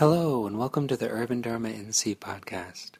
[0.00, 2.92] Hello, and welcome to the Urban Dharma NC podcast.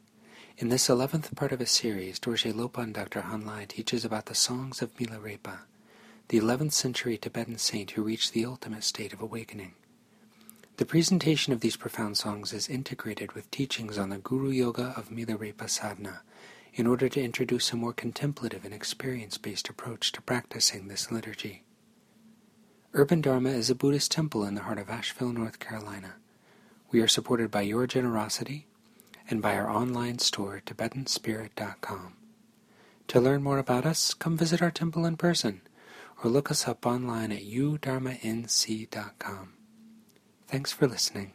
[0.58, 3.23] In this 11th part of a series, Dorje Lopan Dr.
[3.23, 5.60] Hanlai teaches about the songs of Milarepa,
[6.28, 9.72] the 11th century Tibetan saint who reached the ultimate state of awakening.
[10.76, 15.09] The presentation of these profound songs is integrated with teachings on the Guru Yoga of
[15.09, 16.21] Milarepa Sadhana
[16.75, 21.62] in order to introduce a more contemplative and experience based approach to practicing this liturgy.
[22.93, 26.17] Urban Dharma is a Buddhist temple in the heart of Asheville, North Carolina.
[26.91, 28.67] We are supported by your generosity
[29.29, 32.15] and by our online store, TibetanSpirit.com.
[33.09, 35.63] To learn more about us, come visit our temple in person
[36.23, 39.53] or look us up online at udharmanc.com.
[40.49, 41.33] Thanks for listening.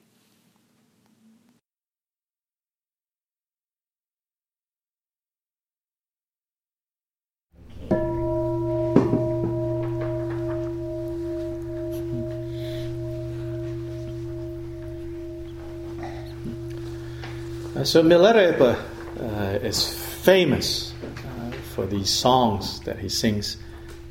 [17.83, 18.79] So Milarepa
[19.19, 23.57] uh, is famous uh, for these songs that he sings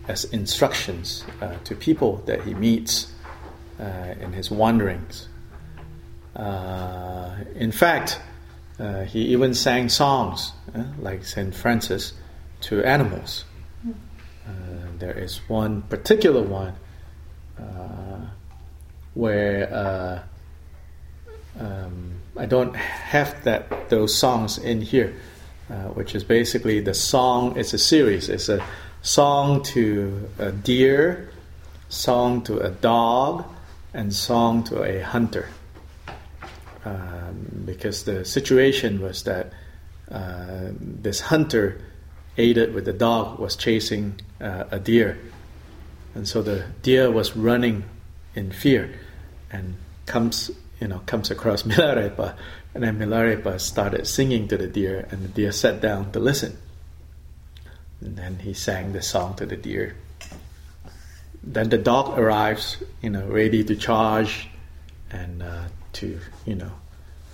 [0.06, 3.11] as instructions uh, to people that he meets
[3.81, 5.29] uh, in his wanderings.
[6.37, 8.21] Uh, in fact,
[8.79, 10.53] uh, he even sang songs
[10.99, 11.55] like St.
[11.55, 12.12] Francis
[12.62, 13.45] to animals.
[14.99, 16.75] there is one particular one
[19.15, 20.23] where
[21.59, 25.15] um, I don't have that those songs in here,
[25.71, 27.57] uh, which is basically the song.
[27.57, 28.29] It's a series.
[28.29, 28.65] It's a
[29.03, 31.31] song to a deer,
[31.89, 33.45] song to a dog,
[33.93, 35.49] and song to a hunter.
[36.85, 39.53] Um, because the situation was that
[40.11, 41.81] uh, this hunter,
[42.37, 45.19] aided with the dog, was chasing uh, a deer,
[46.17, 47.85] and so the deer was running
[48.35, 48.99] in fear,
[49.53, 52.36] and comes you know, comes across Milarepa,
[52.75, 56.58] and then Milarepa started singing to the deer, and the deer sat down to listen.
[58.00, 59.97] And then he sang the song to the deer.
[61.43, 64.49] Then the dog arrives, you know, ready to charge
[65.10, 66.72] and uh, to, you know,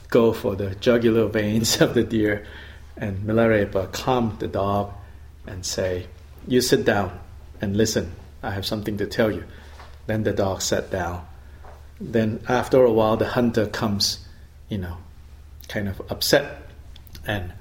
[0.09, 2.47] go for the jugular veins of the deer.
[2.97, 4.93] And Milarepa calmed the dog
[5.47, 6.07] and say,
[6.47, 7.19] "You sit down
[7.61, 8.13] and listen.
[8.43, 9.45] I have something to tell you."
[10.07, 11.25] Then the dog sat down
[12.01, 14.27] then after a while the hunter comes,
[14.69, 14.97] you know,
[15.69, 16.63] kind of upset
[17.27, 17.53] and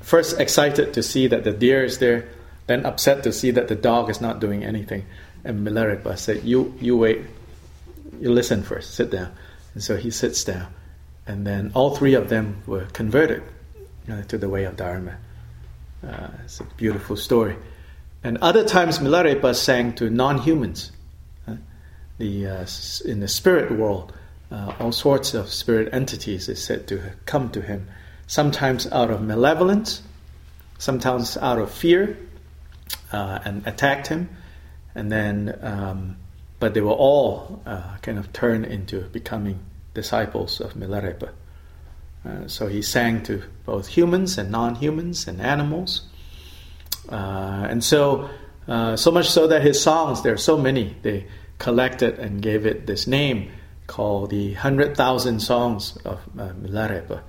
[0.00, 2.28] first excited to see that the deer is there,
[2.66, 5.04] then upset to see that the dog is not doing anything.
[5.44, 7.22] And Milarepa said, You you wait,
[8.20, 9.32] you listen first, sit down.
[9.74, 10.68] And so he sits down.
[11.26, 13.42] And then all three of them were converted
[14.10, 15.16] uh, to the way of Dharma.
[16.06, 17.56] Uh, it's a beautiful story.
[18.22, 20.92] And other times Milarepa sang to non humans
[22.18, 22.66] the uh,
[23.04, 24.12] in the spirit world,
[24.50, 27.88] uh, all sorts of spirit entities is said to come to him,
[28.26, 30.02] sometimes out of malevolence,
[30.78, 32.16] sometimes out of fear,
[33.12, 34.28] uh, and attacked him,
[34.94, 36.16] and then, um,
[36.60, 39.58] but they were all uh, kind of turned into becoming
[39.92, 41.30] disciples of Milarepa.
[42.24, 46.02] Uh, so he sang to both humans and non-humans and animals,
[47.08, 48.30] uh, and so
[48.96, 51.26] so much so that his songs there are so many they
[51.58, 53.50] collected and gave it this name
[53.86, 57.22] called the 100,000 Songs of uh, Milarepa.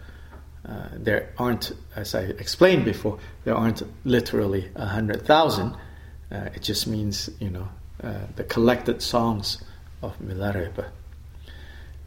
[0.67, 5.75] Uh, there aren't, as I explained before, there aren't literally 100,000.
[6.31, 7.67] Uh, it just means, you know,
[8.03, 9.63] uh, the collected songs
[10.01, 10.89] of Milarepa.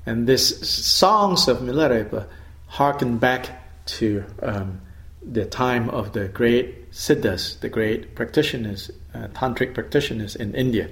[0.06, 2.26] And these songs of Milarepa
[2.66, 3.48] harken back
[3.86, 4.80] to um,
[5.22, 10.88] the time of the great siddhas, the great practitioners, uh, tantric practitioners in India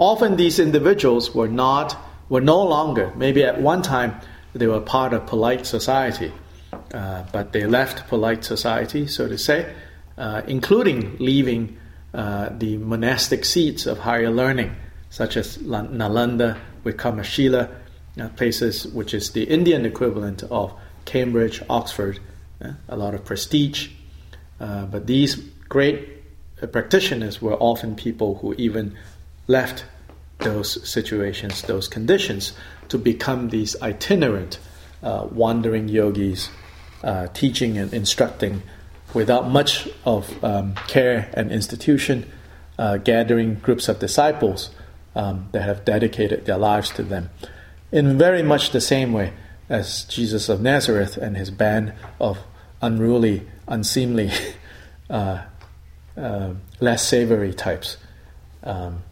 [0.00, 1.94] Often these individuals were not,
[2.30, 4.18] were no longer, maybe at one time
[4.54, 6.32] they were part of polite society,
[6.94, 9.70] uh, but they left polite society, so to say,
[10.16, 11.76] uh, including leaving
[12.14, 14.74] uh, the monastic seats of higher learning,
[15.10, 17.68] such as Nalanda, Vikramasila,
[18.18, 20.72] uh, places which is the Indian equivalent of
[21.04, 22.18] Cambridge, Oxford,
[22.64, 23.90] uh, a lot of prestige.
[24.58, 25.36] Uh, but these
[25.68, 26.08] great
[26.72, 28.96] practitioners were often people who even
[29.50, 29.84] left
[30.38, 32.52] those situations, those conditions,
[32.88, 34.58] to become these itinerant,
[35.02, 36.50] uh, wandering yogis,
[37.02, 38.62] uh, teaching and instructing
[39.12, 42.30] without much of um, care and institution,
[42.78, 44.70] uh, gathering groups of disciples
[45.16, 47.28] um, that have dedicated their lives to them.
[47.90, 49.32] In very much the same way
[49.68, 52.38] as Jesus of Nazareth and his band of
[52.80, 54.30] unruly, unseemly,
[55.10, 55.42] uh,
[56.16, 56.50] uh,
[56.80, 57.96] less savory types.
[58.62, 59.02] Um,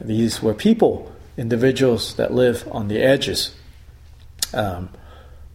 [0.00, 3.54] these were people, individuals that live on the edges.
[4.52, 4.88] Um,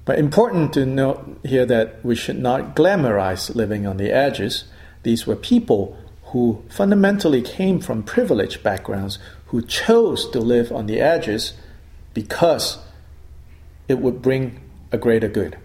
[0.10, 4.64] But important to note here that we should not glamorize living on the edges.
[5.04, 5.96] These were people
[6.34, 9.20] who fundamentally came from privileged backgrounds
[9.54, 11.54] who chose to live on the edges
[12.16, 12.80] because
[13.88, 14.60] it would bring
[14.92, 15.58] a greater good.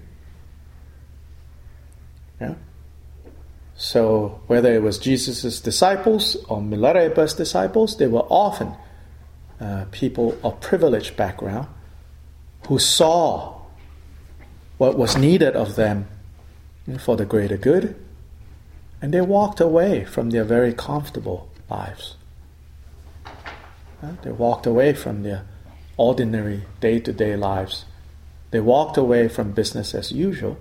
[3.84, 8.74] So, whether it was Jesus' disciples or Milarepa's disciples, they were often
[9.60, 11.68] uh, people of privileged background
[12.66, 13.60] who saw
[14.78, 16.08] what was needed of them
[16.98, 17.94] for the greater good,
[19.02, 22.16] and they walked away from their very comfortable lives.
[24.22, 25.44] They walked away from their
[25.98, 27.84] ordinary day to day lives.
[28.50, 30.56] They walked away from business as usual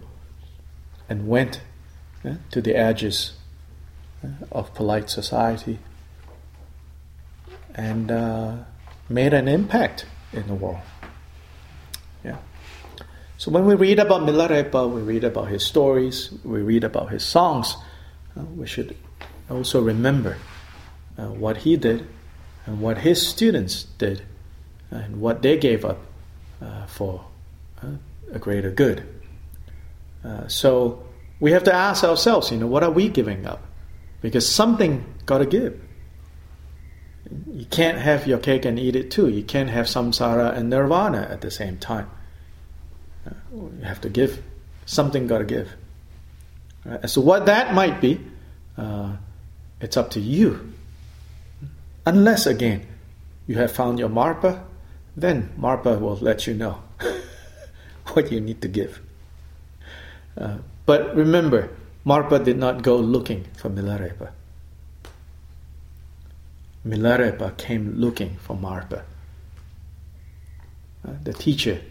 [1.07, 1.61] and went
[2.51, 3.33] to the edges
[4.51, 5.79] of polite society
[7.75, 8.55] and uh,
[9.09, 10.79] made an impact in the world.
[12.23, 12.37] Yeah.
[13.37, 17.23] So when we read about Milarepa, we read about his stories, we read about his
[17.23, 17.75] songs,
[18.37, 18.95] uh, we should
[19.49, 20.37] also remember
[21.17, 22.07] uh, what he did
[22.65, 24.21] and what his students did
[24.89, 25.99] and what they gave up
[26.61, 27.25] uh, for
[27.81, 27.87] uh,
[28.31, 29.03] a greater good.
[30.23, 31.03] Uh, so
[31.43, 33.61] we have to ask ourselves, you know, what are we giving up?
[34.21, 35.77] Because something got to give.
[37.51, 39.27] You can't have your cake and eat it too.
[39.27, 42.09] You can't have samsara and nirvana at the same time.
[43.51, 44.41] You have to give.
[44.85, 45.67] Something got to give.
[46.85, 48.21] As to what that might be,
[48.77, 49.17] uh,
[49.81, 50.73] it's up to you.
[52.05, 52.87] Unless, again,
[53.47, 54.63] you have found your Marpa,
[55.17, 56.81] then Marpa will let you know
[58.13, 59.01] what you need to give.
[60.37, 61.69] Uh, but remember,
[62.05, 64.31] Marpa did not go looking for Milarepa.
[66.85, 69.03] Milarepa came looking for Marpa.
[71.07, 71.81] Uh, the teacher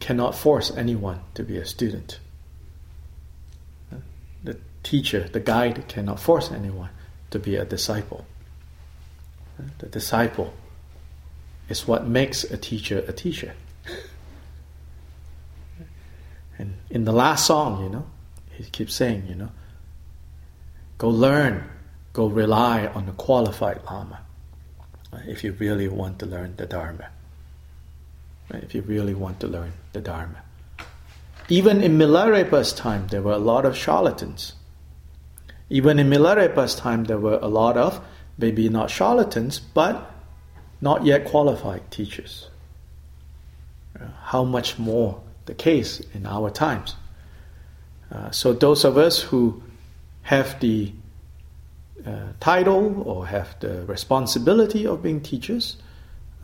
[0.00, 2.18] cannot force anyone to be a student.
[3.92, 3.96] Uh,
[4.42, 6.90] the teacher, the guide, cannot force anyone
[7.30, 8.26] to be a disciple.
[9.58, 10.54] Uh, the disciple
[11.68, 13.54] is what makes a teacher a teacher.
[16.58, 18.06] and in the last song, you know,
[18.50, 19.50] he keeps saying, you know,
[20.98, 21.70] go learn
[22.16, 24.20] go rely on a qualified Lama
[25.26, 27.08] if you really want to learn the Dharma.
[28.48, 30.40] If you really want to learn the Dharma.
[31.50, 34.54] Even in Milarepa's time, there were a lot of charlatans.
[35.68, 38.00] Even in Milarepa's time, there were a lot of,
[38.38, 40.10] maybe not charlatans, but
[40.80, 42.48] not yet qualified teachers.
[44.00, 46.94] Uh, how much more the case in our times?
[48.12, 49.62] Uh, so, those of us who
[50.22, 50.92] have the
[52.06, 55.76] uh, title or have the responsibility of being teachers,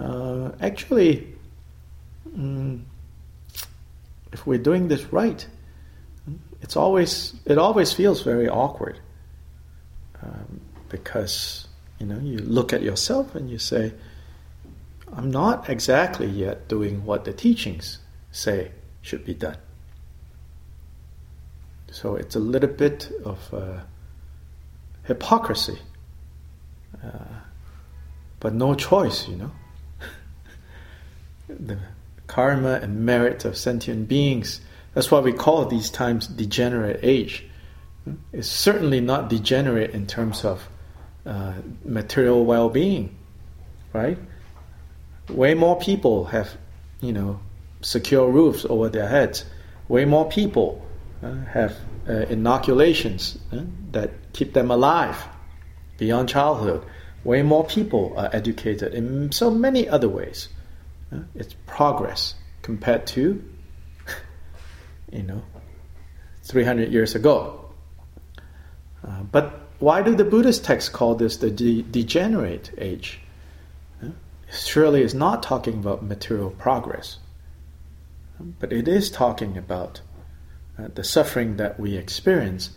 [0.01, 1.35] uh, actually,
[2.35, 2.85] um,
[4.33, 5.47] if we're doing this right,
[6.63, 8.99] it's always it always feels very awkward
[10.23, 13.93] um, because you know you look at yourself and you say,
[15.13, 17.99] "I'm not exactly yet doing what the teachings
[18.33, 18.73] say
[19.03, 19.59] should be done."
[21.93, 23.81] So it's a little bit of uh,
[25.05, 25.79] hypocrisy.
[27.05, 27.09] Uh,
[28.41, 29.51] but no choice, you know.
[31.49, 31.79] the
[32.27, 34.61] karma and merit of sentient beings,
[34.95, 37.47] that's why we call these times degenerate age.
[38.33, 40.69] It's certainly not degenerate in terms of
[41.25, 41.53] uh,
[41.85, 43.15] material well being,
[43.93, 44.19] right?
[45.29, 46.57] Way more people have,
[47.01, 47.41] you know,
[47.83, 49.45] secure roofs over their heads.
[49.89, 50.85] Way more people
[51.23, 51.77] uh, have
[52.09, 53.61] uh, inoculations uh,
[53.93, 55.17] that keep them alive
[55.99, 56.85] beyond childhood.
[57.25, 60.49] Way more people are educated in so many other ways.
[61.13, 63.45] Uh, it's progress compared to,
[65.13, 65.43] you know,
[66.45, 67.71] 300 years ago.
[69.07, 73.21] Uh, but why do the Buddhist texts call this the de- degenerate age?
[74.03, 74.09] Uh,
[74.51, 77.19] surely it's not talking about material progress,
[78.39, 80.01] but it is talking about
[80.79, 82.71] uh, the suffering that we experience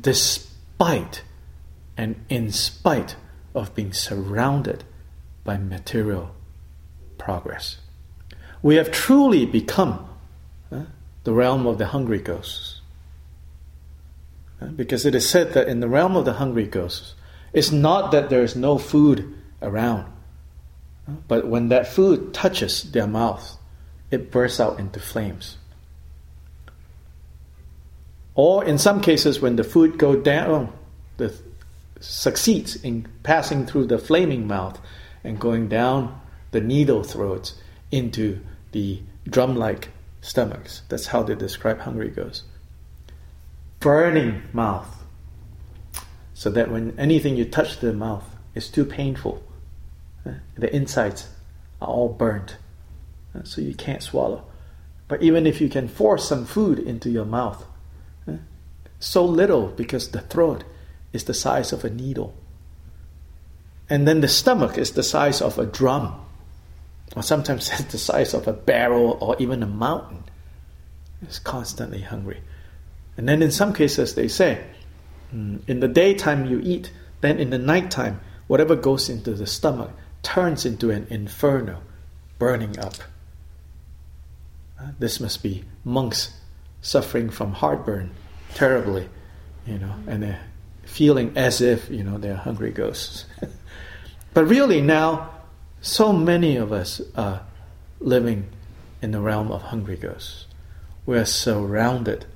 [0.00, 1.22] despite
[1.96, 3.16] and in spite
[3.54, 4.84] of being surrounded
[5.44, 6.34] by material
[7.18, 7.78] progress.
[8.62, 10.08] We have truly become
[10.70, 10.84] uh,
[11.24, 12.80] the realm of the hungry ghosts.
[14.60, 17.14] Uh, because it is said that in the realm of the hungry ghosts,
[17.52, 20.10] it's not that there is no food around,
[21.08, 23.58] uh, but when that food touches their mouth,
[24.10, 25.56] it bursts out into flames.
[28.34, 30.72] Or in some cases, when the food goes down,
[31.16, 31.34] the
[32.00, 34.80] succeeds in passing through the flaming mouth
[35.22, 38.40] and going down the needle throats into
[38.72, 39.90] the drum like
[40.20, 40.82] stomachs.
[40.88, 42.44] That's how they describe hungry ghosts.
[43.80, 44.96] Burning mouth.
[46.34, 48.24] So that when anything you touch the mouth
[48.54, 49.42] is too painful,
[50.56, 51.28] the insides
[51.80, 52.56] are all burnt,
[53.44, 54.44] so you can't swallow.
[55.08, 57.64] But even if you can force some food into your mouth,
[58.28, 58.34] uh,
[58.98, 60.64] so little because the throat
[61.12, 62.34] is the size of a needle.
[63.88, 66.24] And then the stomach is the size of a drum,
[67.16, 70.24] or sometimes it's the size of a barrel or even a mountain.
[71.22, 72.40] It's constantly hungry.
[73.16, 74.64] And then in some cases, they say,
[75.34, 79.90] mm, in the daytime you eat, then in the nighttime, whatever goes into the stomach
[80.22, 81.82] turns into an inferno,
[82.38, 82.94] burning up.
[84.98, 86.34] This must be monks
[86.82, 88.10] suffering from heartburn
[88.54, 89.08] terribly,
[89.66, 90.40] you know, and they're
[90.84, 93.26] feeling as if, you know, they're hungry ghosts.
[94.34, 95.30] but really now,
[95.80, 97.42] so many of us are
[98.00, 98.48] living
[99.02, 100.46] in the realm of hungry ghosts.
[101.06, 102.26] We are surrounded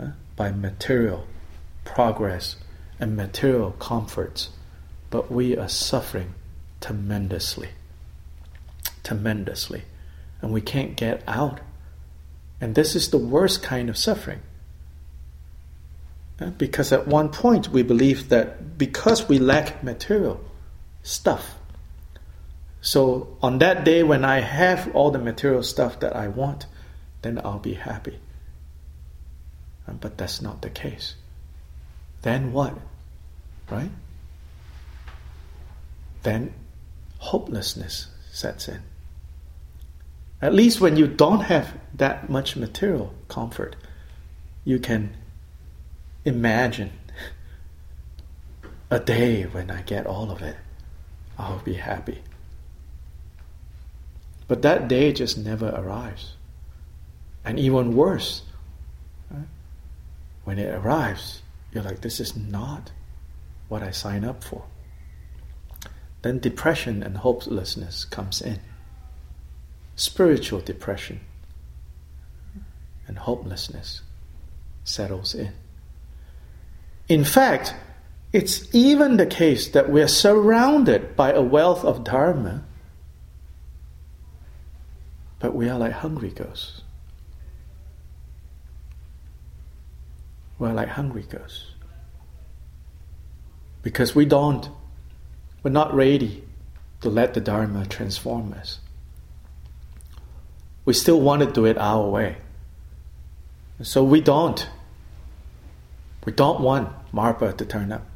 [0.00, 1.26] uh, by material
[1.84, 2.56] progress
[2.98, 4.50] and material comforts,
[5.10, 6.34] but we are suffering
[6.80, 7.70] tremendously.
[9.02, 9.82] Tremendously.
[10.40, 11.60] And we can't get out.
[12.64, 14.40] And this is the worst kind of suffering.
[16.56, 20.40] Because at one point we believe that because we lack material
[21.02, 21.56] stuff,
[22.80, 26.64] so on that day when I have all the material stuff that I want,
[27.20, 28.18] then I'll be happy.
[29.86, 31.16] Uh, but that's not the case.
[32.22, 32.78] Then what?
[33.70, 33.90] Right?
[36.22, 36.54] Then
[37.18, 38.80] hopelessness sets in.
[40.44, 43.76] At least when you don't have that much material comfort,
[44.62, 45.16] you can
[46.26, 46.90] imagine
[48.90, 50.56] a day when I get all of it.
[51.38, 52.20] I'll be happy.
[54.46, 56.34] But that day just never arrives.
[57.42, 58.42] And even worse,
[60.44, 61.40] when it arrives,
[61.72, 62.92] you're like, this is not
[63.68, 64.66] what I signed up for.
[66.20, 68.60] Then depression and hopelessness comes in.
[69.96, 71.20] Spiritual depression
[73.06, 74.02] and hopelessness
[74.84, 75.52] settles in.
[77.08, 77.74] In fact,
[78.32, 82.64] it's even the case that we're surrounded by a wealth of dharma,
[85.38, 86.82] but we are like hungry ghosts.
[90.58, 91.66] We're like hungry ghosts.
[93.82, 94.68] Because we don't,
[95.62, 96.44] we're not ready
[97.02, 98.78] to let the Dharma transform us.
[100.84, 102.36] We still want to do it our way.
[103.82, 104.68] So we don't.
[106.24, 108.06] We don't want Marpa to turn up.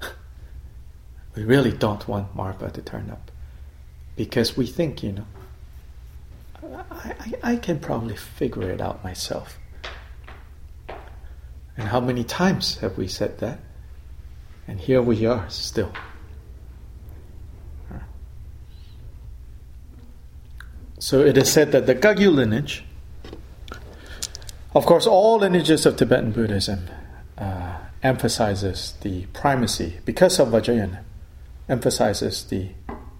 [1.36, 3.30] we really don't want Marpa to turn up.
[4.16, 5.26] Because we think, you know,
[6.62, 9.58] I, I, I can probably figure it out myself.
[11.76, 13.58] And how many times have we said that?
[14.68, 15.92] And here we are still.
[21.12, 22.86] So it is said that the Kagyu lineage,
[24.74, 26.88] of course, all lineages of Tibetan Buddhism
[27.36, 31.00] uh, emphasizes the primacy, because of Vajrayana,
[31.68, 32.70] emphasizes the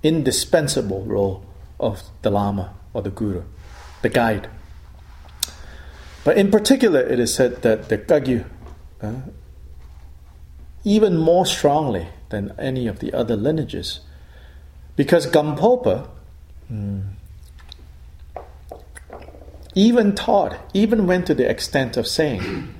[0.02, 1.44] indispensable role
[1.78, 3.42] of the Lama or the Guru,
[4.00, 4.48] the guide.
[6.24, 8.46] But in particular, it is said that the Kagyu,
[9.02, 9.12] uh,
[10.82, 14.00] even more strongly than any of the other lineages,
[14.96, 16.08] because Gampopa
[16.72, 17.16] mm,
[19.74, 22.74] even taught, even went to the extent of saying,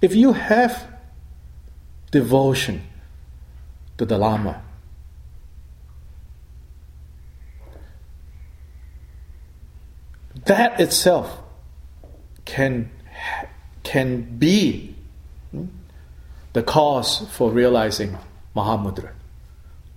[0.00, 0.86] if you have
[2.10, 2.82] devotion
[3.98, 4.62] to the Lama,
[10.46, 11.40] that itself
[12.44, 12.90] can,
[13.82, 14.94] can be
[15.50, 15.66] hmm,
[16.52, 18.18] the cause for realizing
[18.54, 19.10] Mahamudra.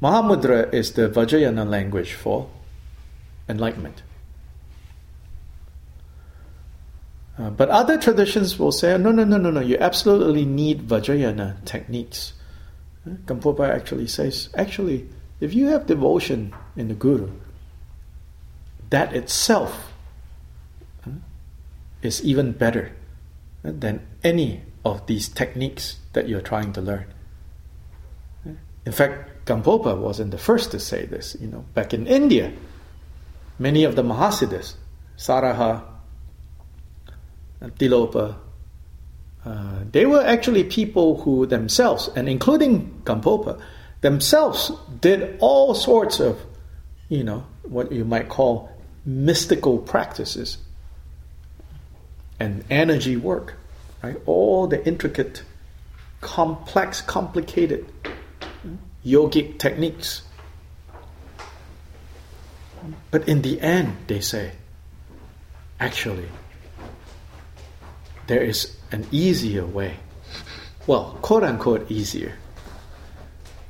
[0.01, 2.50] Mahamudra is the Vajrayana language for
[3.50, 4.03] enlightenment.
[7.39, 11.63] Uh, but other traditions will say, no, no, no, no, no, you absolutely need Vajrayana
[11.65, 12.34] techniques.
[13.06, 15.08] Uh, Gampopa actually says, actually,
[15.39, 17.29] if you have devotion in the Guru,
[18.89, 19.94] that itself
[21.06, 21.12] uh,
[22.01, 22.91] is even better
[23.63, 27.06] uh, than any of these techniques that you're trying to learn.
[28.86, 31.36] In fact, Gampopa wasn't the first to say this.
[31.39, 32.53] You know, back in India,
[33.60, 34.75] many of the Mahasiddhas,
[35.17, 35.84] Saraha,
[37.61, 38.35] Tilopa,
[39.45, 43.59] uh, they were actually people who themselves, and including Gampopa,
[44.01, 44.71] themselves
[45.01, 46.39] did all sorts of,
[47.09, 48.69] you know, what you might call
[49.05, 50.57] mystical practices
[52.39, 53.55] and energy work,
[54.03, 54.17] right?
[54.25, 55.43] All the intricate,
[56.21, 57.85] complex, complicated
[59.05, 60.23] yogic techniques.
[63.11, 64.51] But in the end, they say,
[65.79, 66.27] actually,
[68.27, 69.96] there is an easier way.
[70.86, 72.34] Well, quote unquote, easier,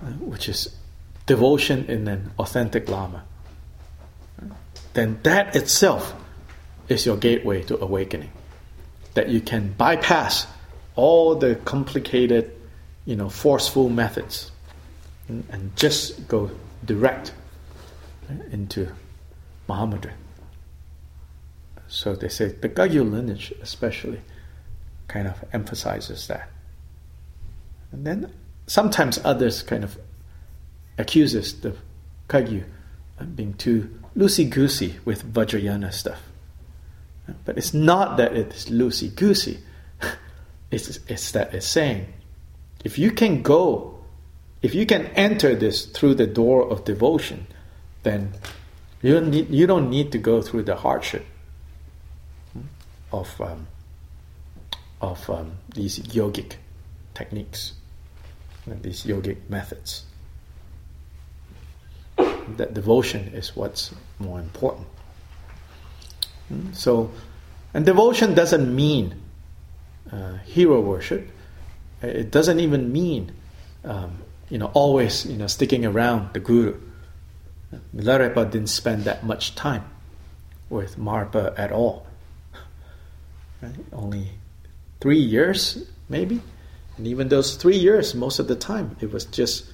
[0.01, 0.75] uh, which is
[1.25, 3.23] devotion in an authentic Lama
[4.97, 6.15] then that itself
[6.89, 8.31] is your gateway to awakening.
[9.13, 10.47] That you can bypass
[10.95, 12.51] all the complicated,
[13.05, 14.51] you know, forceful methods
[15.27, 16.49] and, just go
[16.83, 17.31] direct
[18.27, 18.91] uh, into
[19.69, 20.13] Mahamudra.
[21.87, 24.21] So they say the Kagyu lineage, especially,
[25.07, 26.49] kind of emphasizes that.
[27.91, 28.33] And then
[28.65, 29.97] sometimes others kind of
[30.97, 31.75] accuses the
[32.27, 32.65] Kagyu
[33.19, 36.21] of being too loosey goosey with Vajrayana stuff.
[37.45, 39.59] But it's not that it's loosey goosey,
[40.71, 42.13] it's, it's that it's saying
[42.83, 43.99] if you can go,
[44.61, 47.47] if you can enter this through the door of devotion,
[48.03, 48.33] then
[49.01, 51.25] you don't need, you don't need to go through the hardship
[53.11, 53.67] of, um,
[55.01, 56.53] of um, these yogic
[57.13, 57.73] techniques,
[58.65, 60.05] and these yogic methods
[62.55, 64.87] that devotion is what's more important.
[66.47, 66.71] Hmm?
[66.73, 67.11] So,
[67.73, 69.21] and devotion doesn't mean
[70.11, 71.29] uh, hero worship.
[72.01, 73.33] It doesn't even mean,
[73.83, 76.79] um, you know, always you know sticking around the guru.
[77.95, 79.83] Milarepa didn't spend that much time
[80.69, 82.07] with Marpa at all.
[83.61, 83.73] Right?
[83.91, 84.29] Only
[84.99, 86.41] three years, maybe,
[86.97, 89.71] and even those three years, most of the time, it was just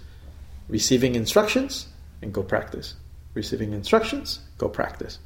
[0.68, 1.88] receiving instructions
[2.22, 2.96] and go practice.
[3.34, 5.20] Receiving instructions, go practice.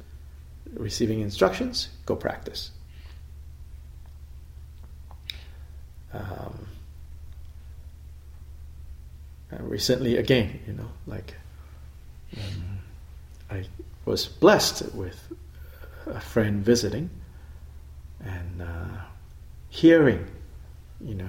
[0.74, 2.70] Receiving instructions, go practice.
[6.12, 6.66] Um,
[9.58, 11.34] recently, again, you know, like
[12.36, 12.78] um,
[13.50, 13.64] I
[14.04, 15.32] was blessed with
[16.06, 17.10] a friend visiting
[18.24, 19.02] and uh,
[19.68, 20.26] hearing,
[21.00, 21.28] you know,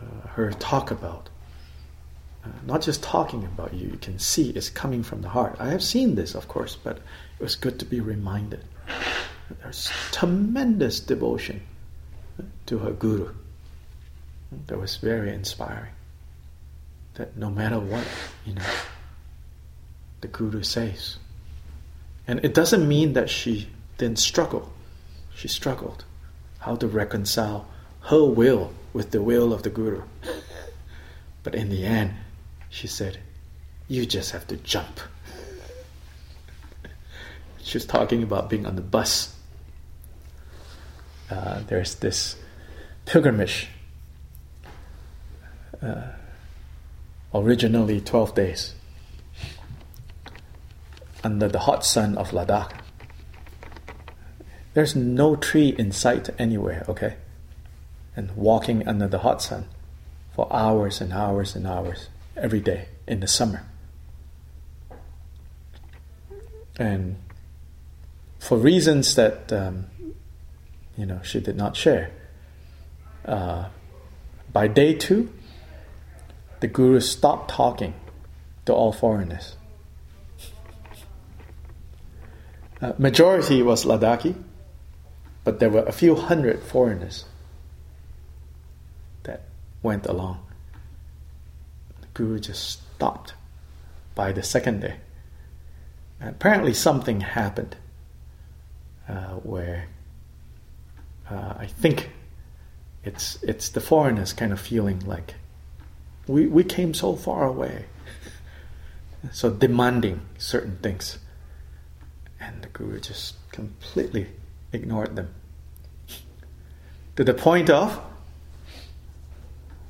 [0.00, 1.28] uh, her talk about
[2.44, 5.56] uh, not just talking about you, you can see it's coming from the heart.
[5.58, 8.64] I have seen this, of course, but it was good to be reminded.
[9.62, 11.62] There's tremendous devotion
[12.66, 13.34] to her guru.
[14.68, 15.92] That was very inspiring.
[17.14, 18.06] That no matter what,
[18.46, 18.62] you know,
[20.20, 21.18] the guru says.
[22.26, 23.68] And it doesn't mean that she
[23.98, 24.72] didn't struggle.
[25.34, 26.04] She struggled.
[26.60, 27.66] How to reconcile
[28.02, 30.02] her will with the will of the guru.
[31.42, 32.14] But in the end,
[32.68, 33.18] she said,
[33.88, 35.00] You just have to jump.
[37.62, 39.34] she was talking about being on the bus.
[41.30, 42.36] Uh, there's this
[43.06, 43.68] pilgrimage,
[45.80, 46.08] uh,
[47.32, 48.74] originally 12 days,
[51.22, 52.79] under the hot sun of Ladakh.
[54.74, 57.16] There's no tree in sight anywhere, okay?
[58.14, 59.66] And walking under the hot sun
[60.34, 63.64] for hours and hours and hours every day in the summer.
[66.78, 67.16] And
[68.38, 69.86] for reasons that um,
[70.96, 72.10] you know she did not share,
[73.26, 73.66] uh,
[74.52, 75.30] by day two,
[76.60, 77.94] the guru stopped talking
[78.66, 79.56] to all foreigners.
[82.80, 84.34] Uh, majority was Ladakhi,
[85.44, 87.24] but there were a few hundred foreigners
[89.22, 89.42] that
[89.82, 90.44] went along.
[92.00, 93.34] The Guru just stopped
[94.14, 94.96] by the second day.
[96.20, 97.76] Apparently, something happened
[99.08, 99.86] uh, where
[101.30, 102.10] uh, I think
[103.02, 105.34] it's it's the foreigners kind of feeling like
[106.26, 107.86] we we came so far away,
[109.32, 111.18] so demanding certain things,
[112.38, 114.26] and the guru just completely
[114.72, 115.34] ignored them
[117.16, 118.00] to the point of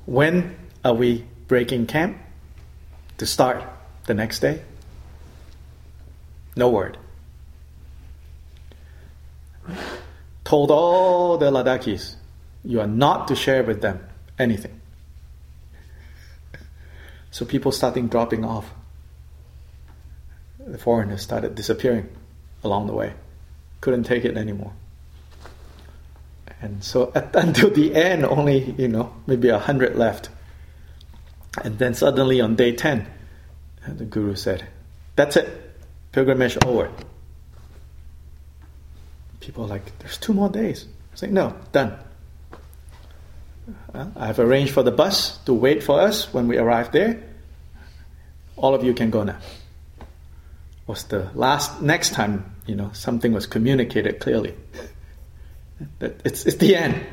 [0.04, 2.18] when are we breaking camp
[3.18, 3.62] to start
[4.06, 4.62] the next day?
[6.56, 6.98] No word.
[10.42, 12.16] Told all the Ladakhis,
[12.64, 14.00] you are not to share with them
[14.36, 14.80] anything.
[17.30, 18.74] So people starting dropping off.
[20.58, 22.08] The foreigners started disappearing
[22.64, 23.12] along the way.
[23.80, 24.72] Couldn't take it anymore.
[26.60, 30.28] And so at, until the end, only, you know, maybe a hundred left.
[31.62, 33.06] And then suddenly on day 10,
[33.88, 34.66] the Guru said,
[35.16, 35.48] That's it,
[36.12, 36.90] pilgrimage over.
[39.40, 40.86] people like, there's two more days.
[41.12, 41.98] I say, no, done.
[43.92, 47.22] Uh, I've arranged for the bus to wait for us when we arrive there.
[48.56, 49.38] All of you can go now.
[50.86, 54.54] Was the last next time you know something was communicated clearly.
[55.98, 57.04] that it's it's the end.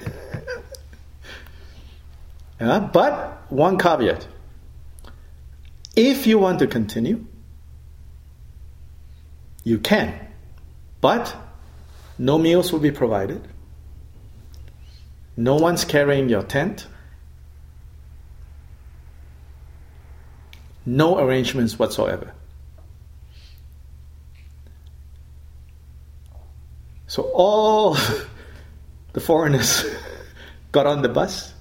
[2.59, 4.27] uh, but one caveat:
[5.95, 7.25] if you want to continue,
[9.63, 10.13] you can,
[11.01, 11.35] but
[12.17, 13.47] no meals will be provided.
[15.35, 16.87] No one's carrying your tent.
[20.85, 22.33] No arrangements whatsoever.
[27.07, 27.97] So all
[29.13, 29.85] the foreigners
[30.71, 31.53] got on the bus.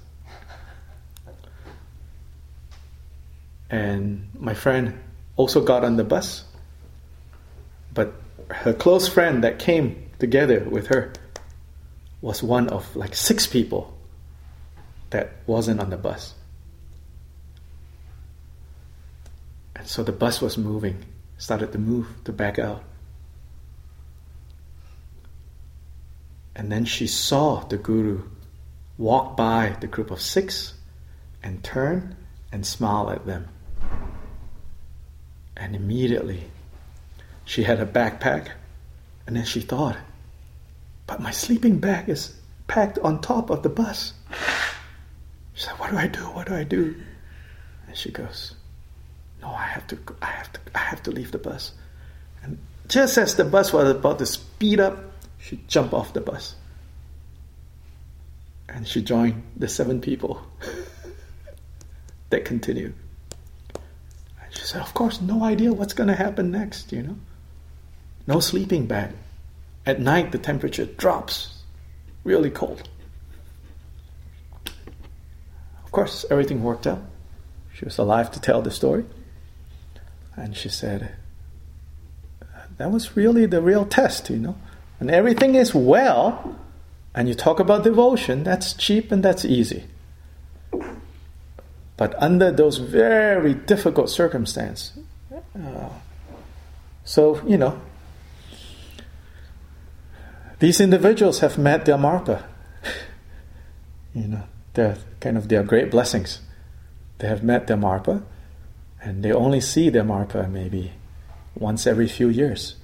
[3.71, 4.99] And my friend
[5.37, 6.45] also got on the bus.
[7.95, 8.13] But
[8.51, 11.13] her close friend that came together with her
[12.21, 13.95] was one of like six people
[15.11, 16.35] that wasn't on the bus.
[19.75, 21.05] And so the bus was moving,
[21.39, 22.83] started to move, to back out.
[26.57, 28.23] And then she saw the Guru
[28.97, 30.73] walk by the group of six
[31.43, 32.17] and turn
[32.51, 33.47] and smile at them.
[35.55, 36.45] And immediately
[37.45, 38.49] she had a backpack,
[39.27, 39.99] and then she thought,
[41.07, 42.35] but my sleeping bag is
[42.69, 44.15] packed on top of the bus.
[45.53, 46.21] She said, What do I do?
[46.21, 46.97] What do I do?
[47.87, 48.55] And she goes,
[49.41, 51.73] No, I have to I have to I have to leave the bus.
[52.43, 56.55] And just as the bus was about to speed up, she jumped off the bus.
[58.69, 60.43] And she joined the seven people
[62.31, 62.95] that continued.
[64.43, 67.17] And she said, Of course, no idea what's gonna happen next, you know?
[68.27, 69.13] No sleeping bag.
[69.85, 71.63] At night, the temperature drops
[72.25, 72.89] really cold.
[75.85, 77.03] Of course, everything worked out.
[77.73, 79.05] She was alive to tell the story.
[80.35, 81.15] And she said,
[82.79, 84.57] That was really the real test, you know.
[84.99, 86.57] When everything is well,
[87.15, 89.85] and you talk about devotion, that's cheap and that's easy.
[91.97, 94.93] But under those very difficult circumstances,
[95.33, 95.89] uh,
[97.05, 97.81] so, you know,
[100.59, 102.43] these individuals have met their marpa.
[104.15, 104.43] you know,
[104.75, 106.41] they're kind of their great blessings.
[107.19, 108.23] They have met their marpa,
[109.03, 110.93] and they only see their marpa maybe
[111.55, 112.77] once every few years.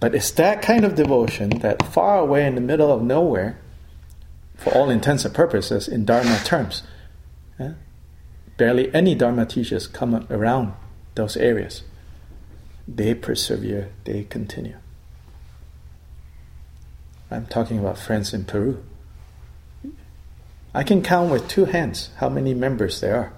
[0.00, 3.60] But it's that kind of devotion that far away in the middle of nowhere,
[4.56, 6.82] for all intents and purposes, in Dharma terms,
[7.58, 7.74] yeah,
[8.56, 10.72] barely any Dharma teachers come around
[11.14, 11.82] those areas.
[12.88, 14.76] They persevere, they continue.
[17.30, 18.82] I'm talking about friends in Peru.
[20.74, 23.32] I can count with two hands how many members there are.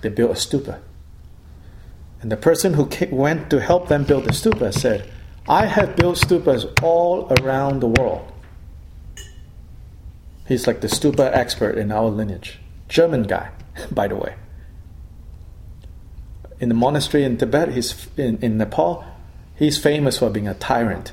[0.00, 0.80] They built a stupa.
[2.20, 5.10] And the person who went to help them build the stupa said,
[5.48, 8.30] I have built stupas all around the world.
[10.46, 12.58] He's like the stupa expert in our lineage.
[12.88, 13.50] German guy,
[13.90, 14.34] by the way.
[16.60, 19.04] In the monastery in Tibet, he's in, in Nepal,
[19.56, 21.12] he's famous for being a tyrant.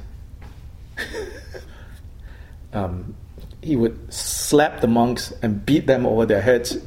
[2.73, 3.15] um,
[3.61, 6.77] he would slap the monks and beat them over their heads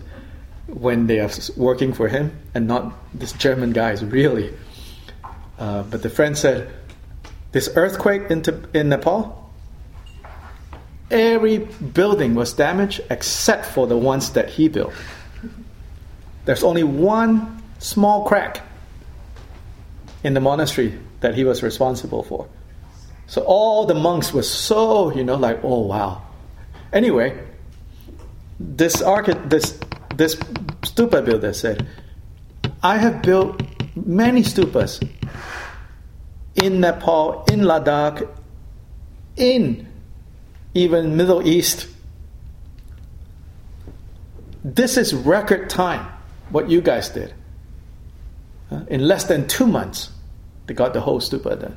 [0.66, 4.54] when they are working for him, and not this German guys, really.
[5.59, 6.72] Uh, but the friend said,
[7.54, 8.42] This earthquake in,
[8.74, 9.48] in Nepal,
[11.08, 14.92] every building was damaged except for the ones that he built.
[16.46, 18.60] There's only one small crack
[20.24, 22.48] in the monastery that he was responsible for.
[23.28, 26.22] So all the monks were so, you know, like, oh wow.
[26.92, 27.40] Anyway,
[28.58, 29.78] this architect, this
[30.16, 30.34] this
[30.82, 31.86] stupa builder said,
[32.82, 33.62] I have built
[33.94, 35.08] many stupas
[36.56, 38.28] in Nepal, in Ladakh,
[39.36, 39.86] in
[40.74, 41.88] even Middle East.
[44.62, 46.06] This is record time,
[46.50, 47.34] what you guys did.
[48.88, 50.10] In less than two months,
[50.66, 51.76] they got the whole stupa done.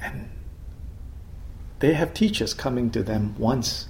[0.00, 0.30] And
[1.80, 3.88] They have teachers coming to them once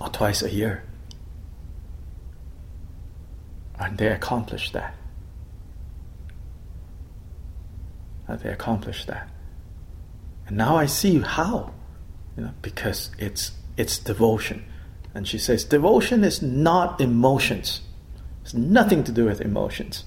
[0.00, 0.82] or twice a year.
[3.78, 4.94] And they accomplish that.
[8.26, 9.28] And they accomplish that.
[10.46, 11.72] And now I see how.
[12.36, 14.64] You know, because it's it's devotion.
[15.14, 17.80] And she says, devotion is not emotions.
[18.42, 20.04] It's nothing to do with emotions.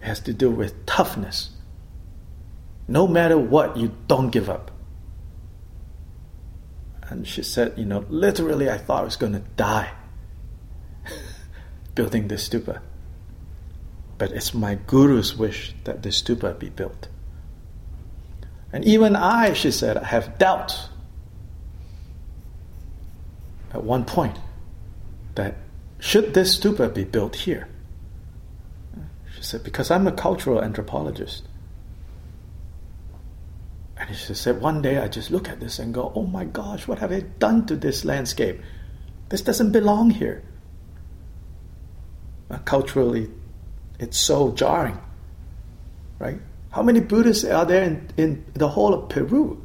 [0.00, 1.50] It has to do with toughness.
[2.88, 4.70] No matter what, you don't give up.
[7.02, 9.90] And she said, You know, literally, I thought I was going to die
[11.98, 12.80] building this stupa.
[14.18, 17.08] But it's my guru's wish that this stupa be built.
[18.72, 20.90] And even I, she said, I have doubts
[23.74, 24.38] at one point
[25.34, 25.56] that
[25.98, 27.66] should this stupa be built here?
[29.34, 31.48] She said, because I'm a cultural anthropologist.
[33.96, 36.86] And she said, one day I just look at this and go, oh my gosh,
[36.86, 38.60] what have I done to this landscape?
[39.30, 40.44] This doesn't belong here.
[42.50, 43.28] Uh, culturally,
[43.98, 44.98] it's so jarring,
[46.18, 46.40] right?
[46.70, 49.62] How many Buddhists are there in, in the whole of Peru?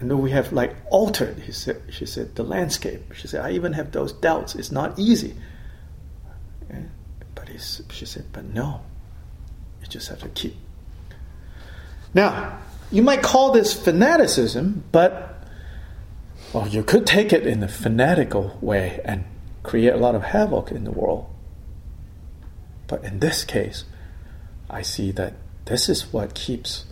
[0.00, 3.12] And then we have like altered, he said, she said, the landscape.
[3.14, 4.54] She said, I even have those doubts.
[4.54, 5.34] It's not easy.
[7.34, 7.48] But
[7.90, 8.80] she said, but no,
[9.80, 10.56] you just have to keep.
[12.12, 12.58] Now,
[12.90, 15.44] you might call this fanaticism, but
[16.52, 19.24] well, you could take it in a fanatical way and
[19.62, 21.26] create a lot of havoc in the world.
[22.86, 23.84] But in this case,
[24.68, 26.84] I see that this is what keeps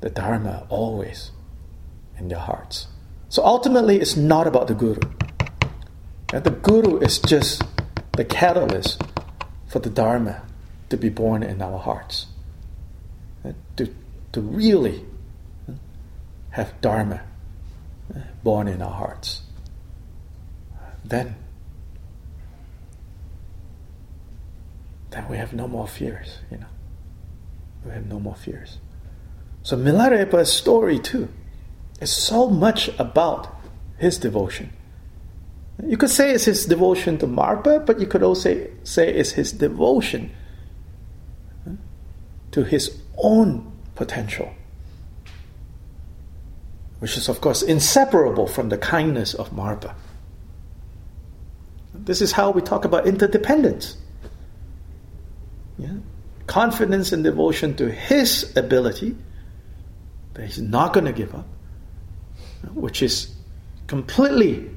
[0.00, 1.30] the Dharma always
[2.18, 2.86] in their hearts.
[3.28, 5.00] So ultimately, it's not about the Guru.
[6.32, 7.62] And the Guru is just
[8.12, 9.02] the catalyst
[9.66, 10.42] for the Dharma
[10.90, 12.26] to be born in our hearts.
[13.76, 13.94] To,
[14.32, 15.04] to really
[15.68, 15.72] uh,
[16.50, 17.22] have Dharma
[18.14, 19.42] uh, born in our hearts.
[21.04, 21.34] Then,
[25.14, 26.66] then we have no more fears, you know.
[27.84, 28.78] We have no more fears.
[29.62, 31.28] So Milarepa's story too
[32.00, 33.54] is so much about
[33.98, 34.72] his devotion.
[35.86, 39.52] You could say it's his devotion to Marpa, but you could also say it's his
[39.52, 40.30] devotion
[42.52, 44.52] to his own potential,
[47.00, 49.94] which is, of course, inseparable from the kindness of Marpa.
[51.92, 53.96] This is how we talk about interdependence.
[55.78, 55.94] Yeah?
[56.46, 59.16] Confidence and devotion to his ability
[60.34, 61.46] that he's not going to give up,
[62.74, 63.34] which is
[63.86, 64.70] completely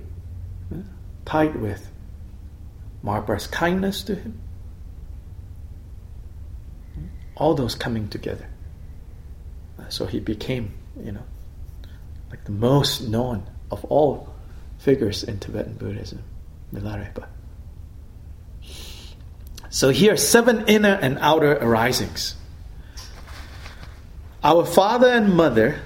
[1.26, 1.92] tied with
[3.04, 4.40] Marpa's kindness to him.
[7.36, 8.48] All those coming together.
[9.90, 11.24] So he became, you know,
[12.30, 14.34] like the most known of all
[14.80, 16.24] figures in Tibetan Buddhism,
[16.74, 17.28] Milarepa.
[19.78, 22.34] So here are seven inner and outer arisings.
[24.44, 25.82] Our father and mother,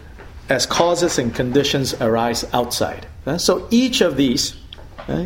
[0.48, 3.06] as causes and conditions, arise outside.
[3.36, 4.56] So each of these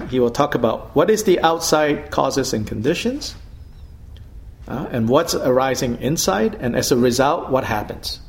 [0.09, 3.35] he will talk about what is the outside causes and conditions,
[4.65, 8.19] and what's arising inside, and as a result, what happens.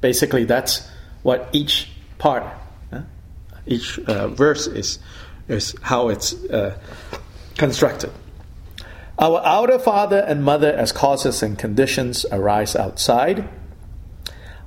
[0.00, 0.88] Basically, that's
[1.22, 2.42] what each part,
[3.66, 4.98] each uh, verse is,
[5.46, 6.78] is how it's uh,
[7.58, 8.10] constructed.
[9.18, 13.48] Our outer father and mother, as causes and conditions, arise outside.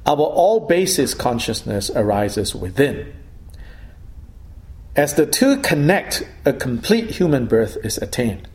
[0.05, 3.13] Our all basis consciousness arises within.
[4.95, 8.47] As the two connect, a complete human birth is attained.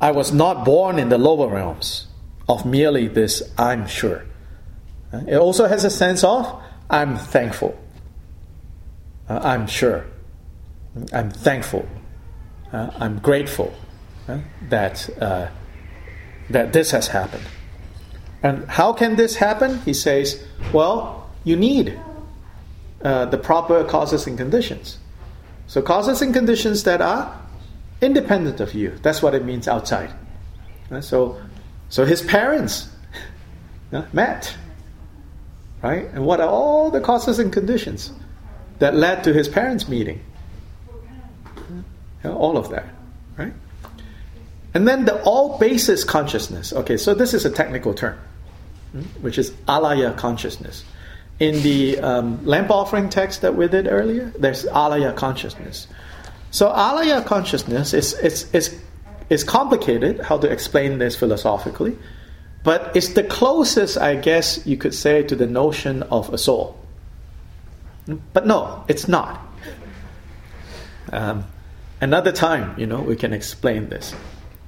[0.00, 2.06] I was not born in the lower realms
[2.48, 4.26] of merely this I'm sure.
[5.12, 7.78] It also has a sense of I'm thankful.
[9.28, 10.04] Uh, I'm sure.
[11.12, 11.88] I'm thankful.
[12.72, 13.74] Uh, I'm grateful
[14.28, 15.48] uh, that, uh,
[16.48, 17.44] that this has happened.
[18.42, 19.78] And how can this happen?
[19.80, 21.98] He says, well, you need
[23.02, 24.98] uh, the proper causes and conditions.
[25.66, 27.40] So, causes and conditions that are
[28.00, 28.98] independent of you.
[29.02, 30.12] That's what it means outside.
[30.90, 31.40] Uh, so,
[31.88, 32.88] so his parents
[33.92, 34.56] uh, met,
[35.82, 36.06] right?
[36.12, 38.12] And what are all the causes and conditions
[38.78, 40.22] that led to his parents meeting?
[42.24, 42.86] All of that,
[43.36, 43.52] right?
[44.74, 46.72] And then the all basis consciousness.
[46.72, 48.18] Okay, so this is a technical term,
[48.92, 50.84] hmm, which is alaya consciousness
[51.42, 55.88] in the um, lamp offering text that we did earlier, there's alaya consciousness.
[56.52, 58.80] So alaya consciousness is, is, is,
[59.28, 61.98] is complicated how to explain this philosophically,
[62.62, 66.78] but it's the closest, I guess, you could say to the notion of a soul.
[68.32, 69.40] But no, it's not.
[71.12, 71.44] Um,
[72.02, 74.14] another time, you know, we can explain this.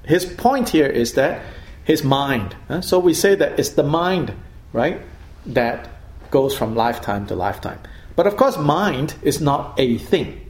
[0.05, 1.43] His point here is that
[1.83, 2.55] his mind.
[2.67, 2.81] Huh?
[2.81, 4.33] So we say that it's the mind,
[4.73, 5.01] right,
[5.45, 5.89] that
[6.31, 7.79] goes from lifetime to lifetime.
[8.15, 10.41] But of course, mind is not a thing.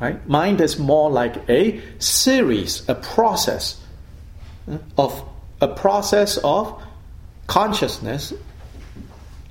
[0.00, 0.28] Right?
[0.28, 3.80] Mind is more like a series, a process
[4.98, 5.24] of
[5.60, 6.82] a process of
[7.46, 8.34] consciousness,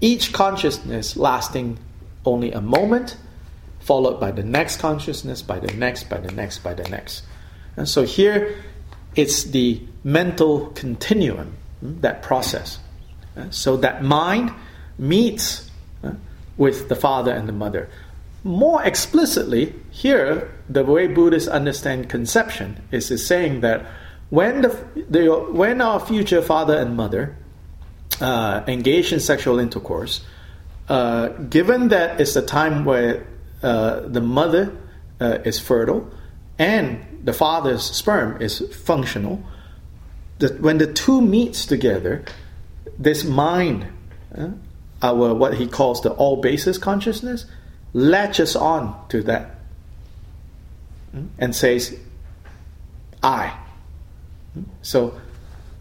[0.01, 1.79] each consciousness lasting
[2.25, 3.17] only a moment,
[3.85, 7.23] followed by the next consciousness, by the next, by the next, by the next.
[7.77, 8.63] And so here
[9.15, 12.79] it's the mental continuum, hmm, that process.
[13.49, 14.51] So that mind
[14.97, 15.69] meets
[16.57, 17.89] with the father and the mother.
[18.43, 23.85] More explicitly, here, the way Buddhists understand conception is, is saying that
[24.29, 27.35] when, the, the, when our future father and mother
[28.21, 30.23] uh, engage in sexual intercourse,
[30.87, 33.25] uh, given that it's a time where
[33.65, 34.77] uh, the mother
[35.19, 36.11] uh, is fertile
[36.57, 39.43] and the father's sperm is functional,
[40.59, 42.23] when the two meets together,
[42.99, 43.87] this mind,
[44.37, 44.49] uh,
[45.01, 47.45] our what he calls the all basis consciousness,
[47.93, 49.55] latches on to that
[51.37, 51.97] and says,
[53.23, 53.57] "I."
[54.81, 55.19] So,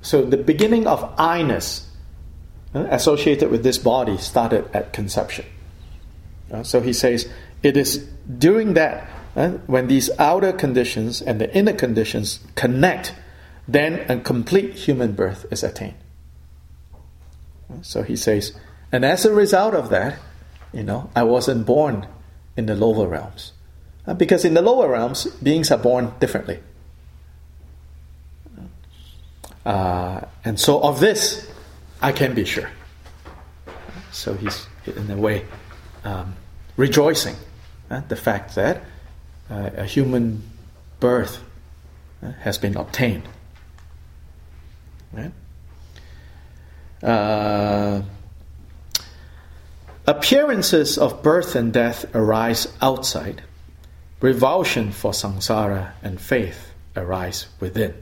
[0.02, 1.88] so the beginning of I-ness
[2.74, 5.44] uh, associated with this body started at conception.
[6.50, 7.28] Uh, so he says
[7.64, 8.06] it is
[8.38, 9.08] during that
[9.66, 13.14] when these outer conditions and the inner conditions connect,
[13.66, 15.96] then a complete human birth is attained.
[17.82, 18.52] So he says,
[18.92, 20.18] and as a result of that,
[20.72, 22.06] you know, I wasn't born
[22.56, 23.52] in the lower realms.
[24.06, 26.60] Uh, because in the lower realms, beings are born differently.
[29.64, 31.50] Uh, and so of this,
[32.02, 32.68] I can be sure.
[34.12, 35.46] So he's, in a way,
[36.04, 36.36] um,
[36.76, 37.34] rejoicing
[37.94, 38.82] uh, the fact that
[39.50, 40.42] uh, a human
[41.00, 41.42] birth
[42.22, 43.22] uh, has been obtained.
[45.12, 45.32] Right?
[47.02, 48.02] Uh,
[50.06, 53.42] appearances of birth and death arise outside.
[54.20, 57.94] Revulsion for samsara and faith arise within.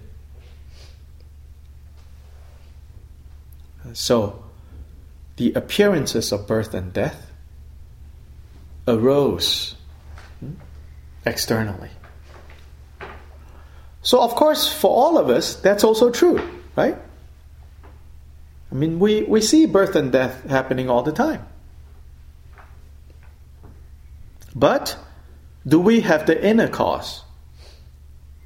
[3.92, 4.42] So,
[5.36, 7.32] the appearances of birth and death
[8.86, 9.71] arose
[11.24, 11.90] externally.
[14.02, 16.40] So, of course, for all of us, that's also true,
[16.74, 16.96] right?
[18.70, 21.46] I mean, we, we see birth and death happening all the time.
[24.54, 24.96] But
[25.66, 27.22] do we have the inner cause?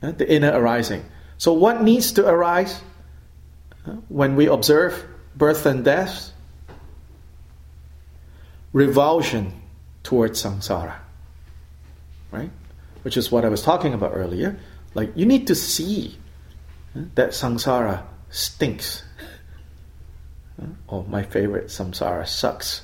[0.01, 1.05] The inner arising.
[1.39, 2.81] So, what needs to arise
[4.09, 6.33] when we observe birth and death?
[8.73, 9.53] Revulsion
[10.03, 10.97] towards samsara.
[12.31, 12.51] Right?
[13.07, 14.59] Which is what I was talking about earlier.
[14.95, 16.19] Like, you need to see
[17.15, 19.05] that samsara stinks
[20.89, 22.83] Oh, my favorite, Samsara sucks.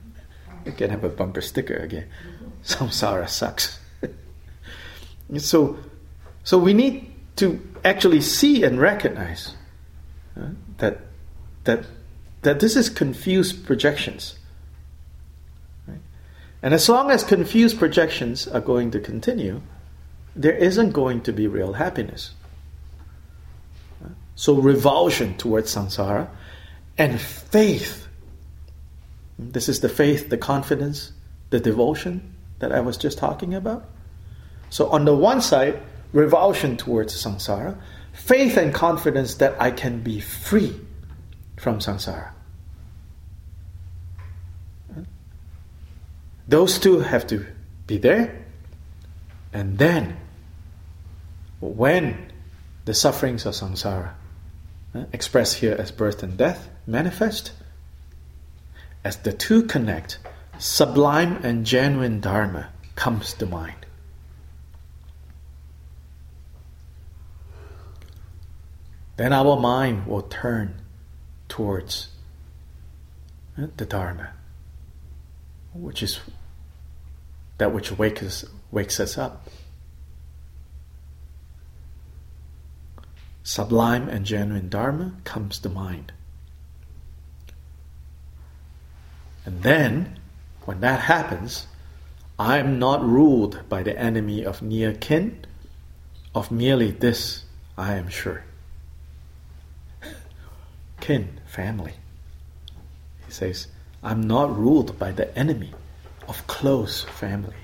[0.66, 2.08] I can have a bumper sticker again.
[2.64, 3.78] Samsara sucks.
[5.38, 5.78] so,
[6.44, 9.54] so we need to actually see and recognize
[10.78, 11.00] that
[11.64, 11.84] that
[12.42, 14.38] that this is confused projections.
[16.62, 19.62] And as long as confused projections are going to continue,
[20.34, 22.32] there isn't going to be real happiness.
[24.34, 26.28] So revulsion towards samsara
[26.96, 28.06] and faith.
[29.38, 31.12] This is the faith, the confidence,
[31.50, 33.84] the devotion that I was just talking about.
[34.70, 35.80] So, on the one side,
[36.12, 37.78] revulsion towards samsara,
[38.12, 40.78] faith and confidence that I can be free
[41.56, 42.30] from samsara.
[46.48, 47.46] Those two have to
[47.86, 48.46] be there.
[49.52, 50.16] And then,
[51.60, 52.32] when
[52.86, 54.14] the sufferings of samsara,
[55.12, 57.52] expressed here as birth and death, manifest.
[59.04, 60.18] As the two connect,
[60.58, 63.86] sublime and genuine Dharma comes to mind.
[69.16, 70.80] Then our mind will turn
[71.48, 72.08] towards
[73.56, 74.30] eh, the Dharma,
[75.74, 76.20] which is
[77.58, 79.48] that which wakes us, wakes us up.
[83.42, 86.12] Sublime and genuine Dharma comes to mind.
[89.44, 90.18] And then,
[90.64, 91.66] when that happens,
[92.38, 95.44] I am not ruled by the enemy of near kin,
[96.34, 97.44] of merely this
[97.76, 98.44] I am sure.
[101.00, 101.94] kin, family.
[103.26, 103.68] He says,
[104.02, 105.72] I'm not ruled by the enemy
[106.28, 107.56] of close family.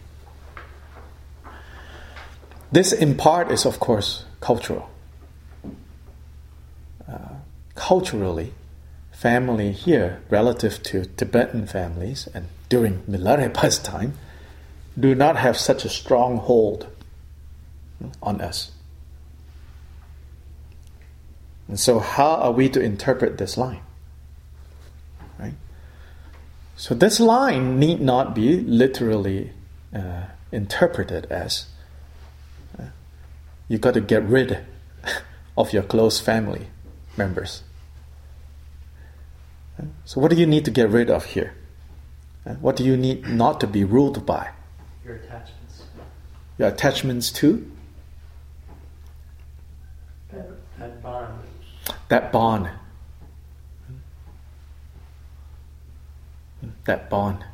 [2.72, 4.90] This, in part, is of course cultural.
[7.08, 7.36] Uh,
[7.74, 8.52] culturally,
[9.12, 14.14] family here relative to Tibetan families and during Milarepa's time
[14.98, 16.88] do not have such a strong hold
[18.22, 18.72] on us.
[21.68, 23.80] And so, how are we to interpret this line?
[26.76, 29.52] So, this line need not be literally
[29.94, 31.66] uh, interpreted as
[32.78, 32.86] uh,
[33.68, 34.58] you got to get rid
[35.56, 36.66] of your close family
[37.16, 37.62] members.
[39.78, 41.54] Uh, so, what do you need to get rid of here?
[42.44, 44.50] Uh, what do you need not to be ruled by?
[45.04, 45.82] Your attachments.
[46.58, 47.70] Your attachments to?
[50.32, 51.38] That, that bond.
[52.08, 52.68] That bond.
[56.85, 57.45] That bond.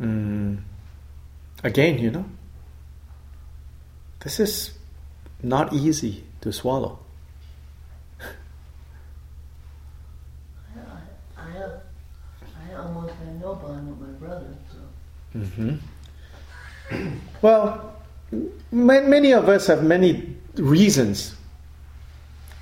[0.00, 0.58] Mm.
[1.62, 2.24] Again, you know,
[4.20, 4.72] this is
[5.42, 6.98] not easy to swallow.
[10.74, 10.80] I,
[11.36, 11.82] I have,
[12.70, 15.38] I almost had no bond with my brother, so.
[15.38, 15.76] Mm-hmm.
[17.42, 17.96] well,
[18.72, 21.36] many of us have many reasons,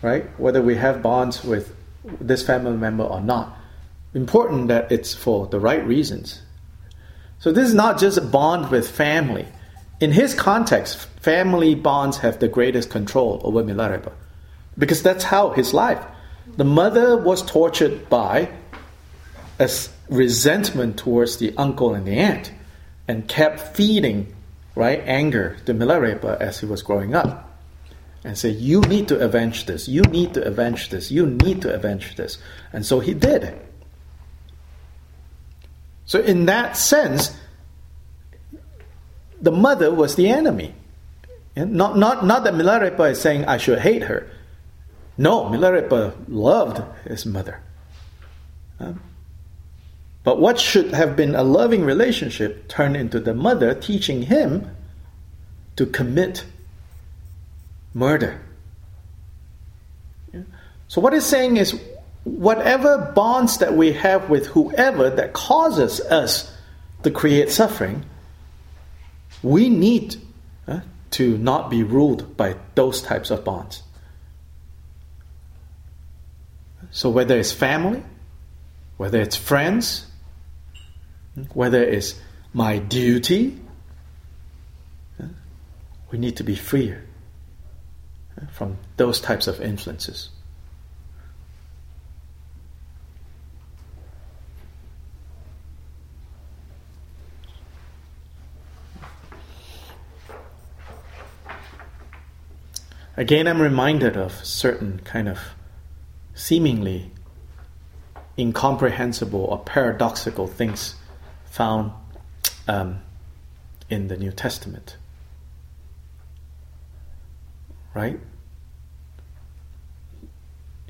[0.03, 0.25] right?
[0.39, 1.75] Whether we have bonds with
[2.05, 3.57] this family member or not.
[4.15, 6.43] Important that it's for the right reasons.
[7.39, 9.47] So this is not just a bond with family.
[10.01, 14.13] In his context, family bonds have the greatest control over Milarepa.
[14.79, 16.05] Because that's how his life.
[16.57, 18.51] The mother was tortured by
[19.59, 19.71] a
[20.09, 22.53] resentment towards the uncle and the aunt
[23.07, 24.35] and kept feeding
[24.75, 27.50] right anger to Milarepa as he was growing up.
[28.23, 31.75] And say, You need to avenge this, you need to avenge this, you need to
[31.75, 32.39] avenge this.
[32.73, 33.59] And so he did.
[36.05, 37.37] So, in that sense,
[39.41, 40.75] the mother was the enemy.
[41.57, 44.31] Not, not, not that Milarepa is saying I should hate her.
[45.19, 47.63] No, Milarepa loved his mother.
[48.79, 49.01] Um,
[50.23, 54.75] but what should have been a loving relationship turned into the mother teaching him
[55.77, 56.45] to commit
[57.95, 58.41] murder.
[60.89, 61.81] So, what he's saying is
[62.25, 66.53] whatever bonds that we have with whoever that causes us
[67.03, 68.05] to create suffering,
[69.43, 70.17] we need
[70.67, 70.81] uh,
[71.13, 73.83] to not be ruled by those types of bonds.
[76.91, 78.03] So, whether it's family,
[78.97, 80.07] whether it's friends,
[81.55, 82.21] whether it's
[82.53, 83.61] my duty,
[85.23, 85.27] uh,
[86.11, 87.05] we need to be freer
[88.53, 90.31] from those types of influences.
[103.17, 105.39] Again, I'm reminded of certain kind of
[106.33, 107.11] seemingly
[108.39, 110.95] incomprehensible or paradoxical things
[111.45, 111.93] found
[112.67, 113.03] um,
[113.91, 114.97] in the New Testament.
[117.95, 118.19] Right?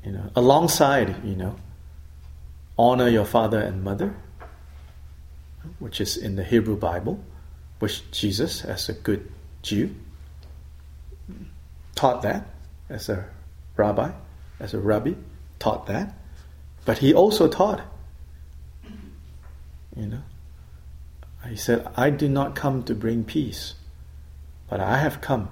[0.03, 1.55] You know, alongside, you know,
[2.77, 4.15] honor your father and mother,
[5.79, 7.23] which is in the Hebrew Bible,
[7.79, 9.31] which Jesus, as a good
[9.61, 9.95] Jew,
[11.95, 12.47] taught that
[12.89, 13.25] as a
[13.77, 14.11] rabbi,
[14.59, 15.13] as a rabbi,
[15.59, 16.13] taught that.
[16.85, 17.81] But he also taught,
[19.95, 20.21] you know,
[21.47, 23.75] he said, I do not come to bring peace,
[24.69, 25.49] but I have come,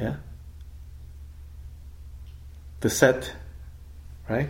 [0.00, 0.16] yeah,
[2.80, 3.32] to set,
[4.28, 4.48] right,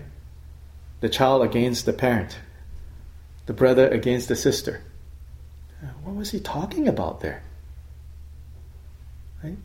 [1.00, 2.38] the child against the parent,
[3.46, 4.82] the brother against the sister.
[5.82, 7.42] Uh, what was he talking about there?
[9.42, 9.56] Right?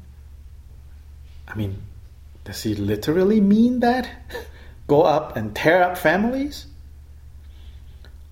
[1.47, 1.83] I mean,
[2.45, 4.09] does he literally mean that?
[4.87, 6.67] Go up and tear up families?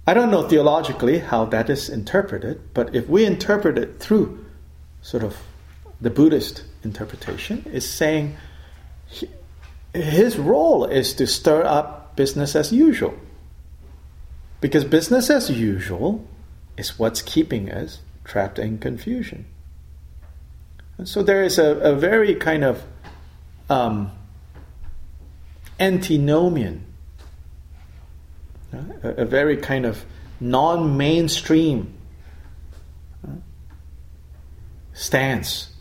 [0.05, 4.45] I don't know theologically how that is interpreted, but if we interpret it through
[5.01, 5.37] sort of
[6.03, 8.35] the Buddhist interpretation, is saying
[9.07, 9.29] he,
[9.93, 13.13] his role is to stir up business as usual.
[14.59, 16.27] Because business as usual
[16.75, 19.45] is what's keeping us trapped in confusion.
[20.97, 22.83] And so there is a, a very kind of
[23.69, 24.11] um,
[25.79, 26.85] antinomian,
[28.73, 30.03] a, a, very kind of
[30.41, 31.93] non mainstream
[33.25, 33.31] uh,
[34.93, 35.72] stance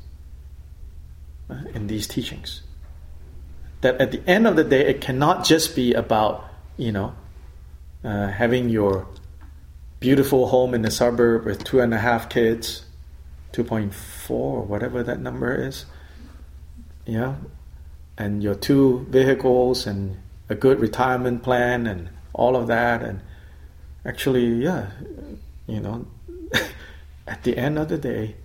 [1.74, 2.62] in these teachings.
[3.80, 6.44] That at the end of the day, it cannot just be about,
[6.76, 7.14] you know,
[8.04, 9.06] uh, having your
[10.00, 12.84] beautiful home in the suburb with two and a half kids,
[13.52, 15.84] 2.4, or whatever that number is.
[17.06, 17.34] Yeah,
[18.16, 23.20] and your two vehicles and a good retirement plan and all of that and
[24.04, 24.90] actually yeah
[25.66, 26.06] you know
[27.26, 28.36] at the end of the day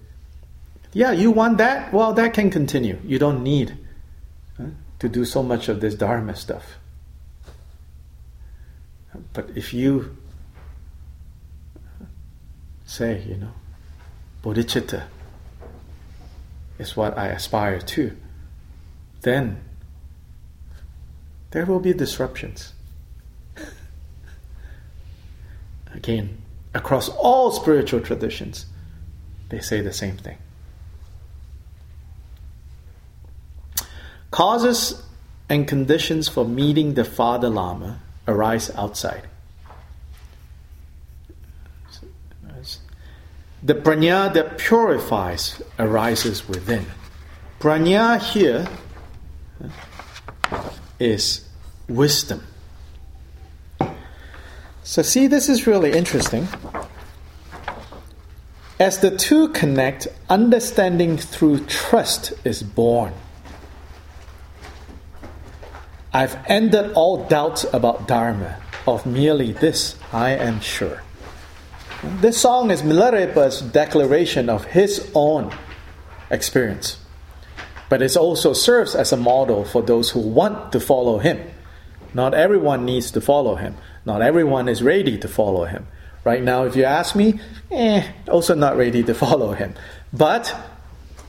[0.94, 1.94] Yeah, you want that?
[1.94, 3.00] Well, that can continue.
[3.04, 3.78] You don't need
[4.60, 4.66] uh,
[5.00, 6.78] to do so much of this Dharma stuff.
[9.34, 10.18] But if you
[12.86, 13.54] say, you know,
[14.44, 15.04] bodhicitta
[16.80, 18.16] is what I aspire to,
[19.22, 19.62] then
[21.52, 22.74] there will be disruptions.
[25.94, 26.38] Again,
[26.74, 28.68] across all spiritual traditions,
[29.50, 30.38] they say the same thing.
[34.38, 35.02] Causes
[35.50, 39.24] and conditions for meeting the Father Lama arise outside.
[43.64, 46.86] The prajna that purifies arises within.
[47.60, 48.68] Prajna here
[51.00, 51.50] is
[51.90, 52.44] wisdom.
[54.84, 56.48] So, see, this is really interesting.
[58.80, 63.16] As the two connect, understanding through trust is born.
[66.18, 68.58] I've ended all doubts about Dharma.
[68.88, 71.04] Of merely this, I am sure.
[72.22, 75.54] This song is Milarepa's declaration of his own
[76.32, 76.98] experience,
[77.88, 81.38] but it also serves as a model for those who want to follow him.
[82.16, 83.76] Not everyone needs to follow him.
[84.04, 85.86] Not everyone is ready to follow him.
[86.24, 87.40] Right now, if you ask me,
[87.70, 89.76] eh, also not ready to follow him.
[90.12, 90.52] But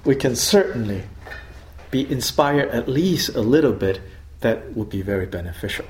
[0.07, 1.03] we can certainly
[1.91, 4.01] be inspired at least a little bit
[4.41, 5.87] that would be very beneficial.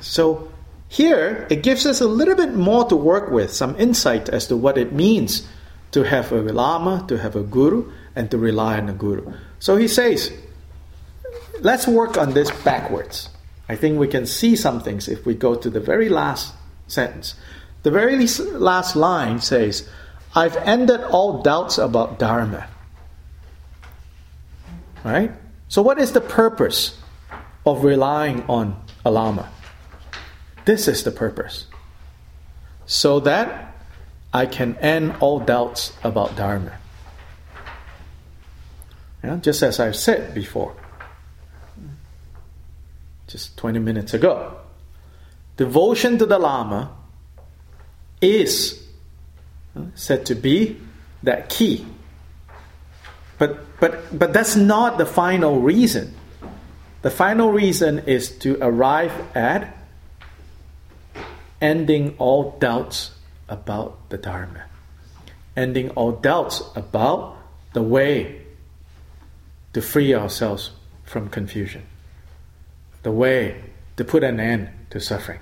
[0.00, 0.50] So,
[0.88, 4.56] here it gives us a little bit more to work with, some insight as to
[4.56, 5.46] what it means
[5.94, 9.32] to have a Lama, to have a Guru, and to rely on a Guru.
[9.60, 10.32] So he says,
[11.60, 13.28] let's work on this backwards.
[13.68, 16.52] I think we can see some things if we go to the very last
[16.88, 17.34] sentence.
[17.84, 19.88] The very last line says,
[20.34, 22.66] I've ended all doubts about Dharma.
[25.04, 25.30] Right?
[25.68, 26.98] So, what is the purpose
[27.64, 29.50] of relying on a Lama?
[30.64, 31.66] This is the purpose.
[32.86, 33.76] So that
[34.32, 36.78] I can end all doubts about Dharma.
[39.22, 40.74] Yeah, just as I've said before
[43.26, 44.56] just 20 minutes ago.
[45.56, 46.92] Devotion to the Lama
[48.20, 48.80] is
[49.94, 50.80] said to be
[51.24, 51.84] that key.
[53.38, 56.14] But, but, but that's not the final reason.
[57.04, 59.76] The final reason is to arrive at
[61.60, 63.10] ending all doubts
[63.46, 64.64] about the Dharma,
[65.54, 67.36] ending all doubts about
[67.74, 68.40] the way
[69.74, 70.70] to free ourselves
[71.04, 71.82] from confusion
[73.04, 73.62] the way
[73.98, 75.40] to put an end to suffering.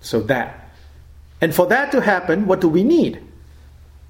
[0.00, 0.70] So that.
[1.42, 3.22] And for that to happen, what do we need?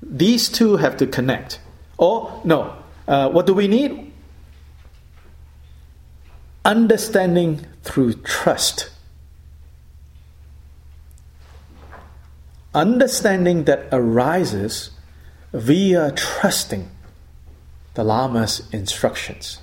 [0.01, 1.59] These two have to connect.
[1.99, 2.76] Or, no,
[3.09, 4.13] uh, what do we need?
[6.64, 8.90] Understanding through trust.
[12.74, 14.90] Understanding that arises
[15.52, 16.90] via trusting
[17.94, 19.58] the Lama's instructions.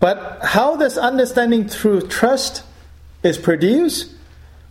[0.00, 2.62] But how this understanding through trust
[3.22, 4.12] is produced?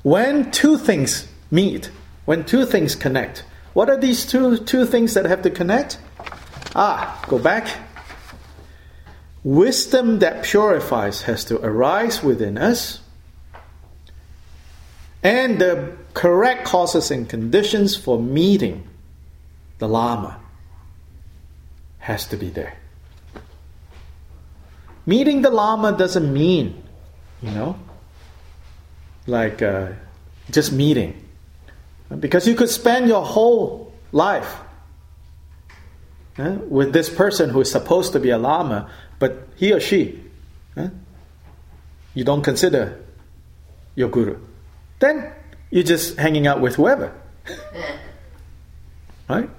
[0.03, 1.89] When two things meet,
[2.25, 3.43] when two things connect.
[3.73, 5.97] What are these two, two things that have to connect?
[6.75, 7.67] Ah, go back.
[9.43, 13.01] Wisdom that purifies has to arise within us,
[15.21, 18.87] and the correct causes and conditions for meeting
[19.79, 20.39] the Lama
[21.99, 22.77] has to be there.
[25.05, 26.81] Meeting the Lama doesn't mean,
[27.41, 27.77] you know,
[29.27, 29.89] like uh,
[30.51, 31.22] just meeting.
[32.19, 34.55] Because you could spend your whole life
[36.37, 38.89] uh, with this person who is supposed to be a Lama,
[39.19, 40.19] but he or she,
[40.77, 40.89] uh,
[42.13, 43.03] you don't consider
[43.95, 44.39] your Guru.
[44.99, 45.31] Then
[45.71, 47.13] you're just hanging out with whoever.
[49.29, 49.49] right?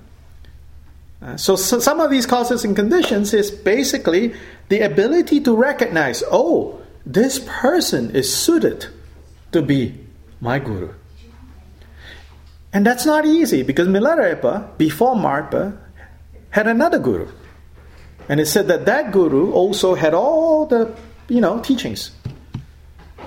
[1.23, 4.35] Uh, so, so, some of these causes and conditions is basically
[4.69, 8.87] the ability to recognize, oh, this person is suited
[9.53, 9.99] to be
[10.41, 10.93] my guru.
[12.75, 15.79] And that's not easy because Milarepa, before Marpa,
[16.51, 17.29] had another guru.
[18.29, 20.93] And it said that that guru also had all the,
[21.29, 22.11] you know, teachings.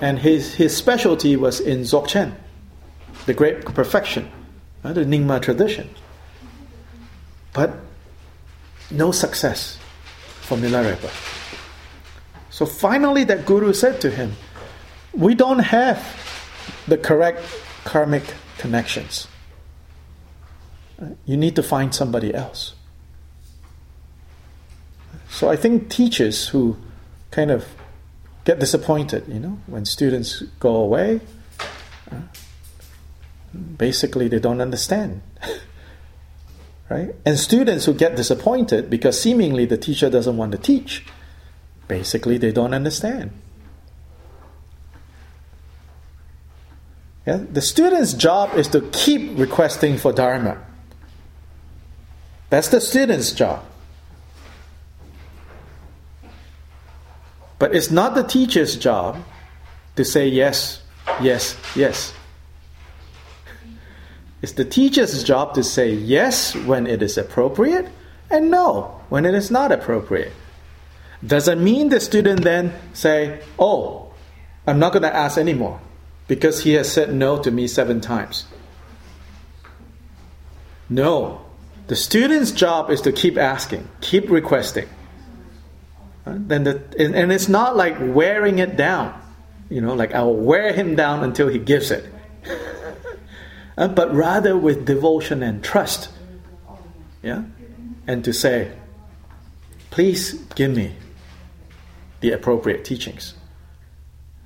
[0.02, 2.34] And his, his specialty was in Dzogchen,
[3.24, 4.30] the great perfection,
[4.84, 5.88] uh, the Nyingma tradition.
[7.54, 7.72] But
[8.90, 9.78] no success
[10.42, 11.08] for Milarepa.
[12.50, 14.32] So finally, that guru said to him,
[15.14, 16.04] we don't have
[16.86, 17.42] the correct
[17.84, 18.24] karmic
[18.58, 19.26] connections.
[21.24, 22.74] You need to find somebody else.
[25.30, 26.76] So I think teachers who
[27.30, 27.66] kind of
[28.44, 31.20] get disappointed, you know, when students go away,
[33.76, 35.22] basically they don't understand.
[36.88, 37.14] right?
[37.24, 41.04] And students who get disappointed because seemingly the teacher doesn't want to teach,
[41.86, 43.30] basically they don't understand.
[47.26, 47.44] Yeah?
[47.52, 50.64] The student's job is to keep requesting for Dharma.
[52.50, 53.64] That's the student's job.
[57.58, 59.18] But it's not the teacher's job
[59.96, 60.82] to say yes,
[61.20, 62.14] yes, yes.
[64.40, 67.88] It's the teacher's job to say yes when it is appropriate
[68.30, 70.32] and no when it is not appropriate.
[71.26, 74.12] Doesn't mean the student then say, Oh,
[74.66, 75.80] I'm not going to ask anymore
[76.28, 78.46] because he has said no to me seven times.
[80.88, 81.47] No.
[81.88, 84.88] The student's job is to keep asking, keep requesting.
[86.24, 89.18] Then the, and, and it's not like wearing it down.
[89.70, 92.04] You know, like I'll wear him down until he gives it.
[93.78, 96.08] Uh, but rather with devotion and trust.
[97.22, 97.44] Yeah?
[98.08, 98.72] And to say,
[99.90, 100.96] please give me
[102.18, 103.34] the appropriate teachings.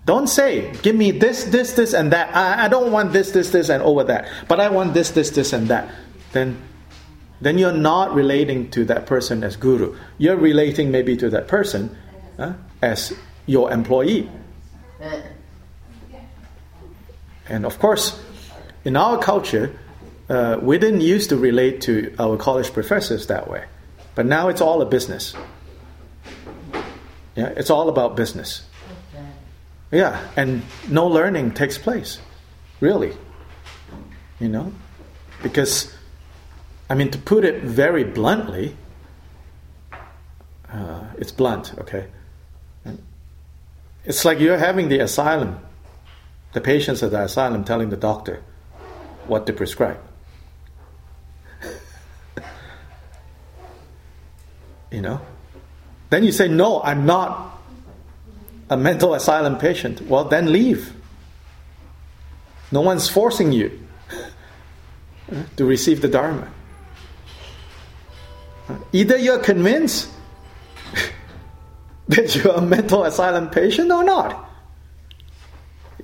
[0.04, 2.36] Don't say, give me this, this, this, and that.
[2.36, 4.28] I, I don't want this, this, this, and over that.
[4.48, 5.90] But I want this, this, this, and that.
[6.32, 6.60] Then,
[7.42, 9.96] then you're not relating to that person as guru.
[10.16, 11.96] You're relating maybe to that person
[12.38, 13.12] uh, as
[13.46, 14.30] your employee.
[17.48, 18.18] And of course,
[18.84, 19.76] in our culture,
[20.28, 23.64] uh, we didn't used to relate to our college professors that way,
[24.14, 25.34] but now it's all a business.
[27.34, 28.62] Yeah, it's all about business.
[29.90, 32.18] Yeah, and no learning takes place,
[32.80, 33.12] really.
[34.40, 34.72] You know,
[35.42, 35.94] because,
[36.92, 38.76] I mean, to put it very bluntly,
[40.70, 42.08] uh, it's blunt, okay?
[44.04, 45.58] It's like you're having the asylum,
[46.52, 48.42] the patients at the asylum telling the doctor,
[49.26, 49.96] what to prescribe.
[54.90, 55.22] you know?
[56.10, 57.58] Then you say, No, I'm not
[58.68, 60.02] a mental asylum patient.
[60.02, 60.92] Well, then leave.
[62.70, 63.80] No one's forcing you
[65.56, 66.52] to receive the Dharma.
[68.92, 70.08] Either you're convinced
[72.08, 74.50] that you're a mental asylum patient or not.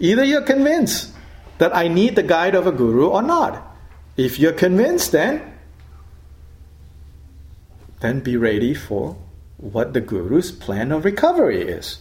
[0.01, 1.13] Either you're convinced
[1.59, 3.65] that I need the guide of a guru or not.
[4.17, 5.55] If you're convinced, then
[8.01, 9.17] then be ready for
[9.57, 11.99] what the guru's plan of recovery is.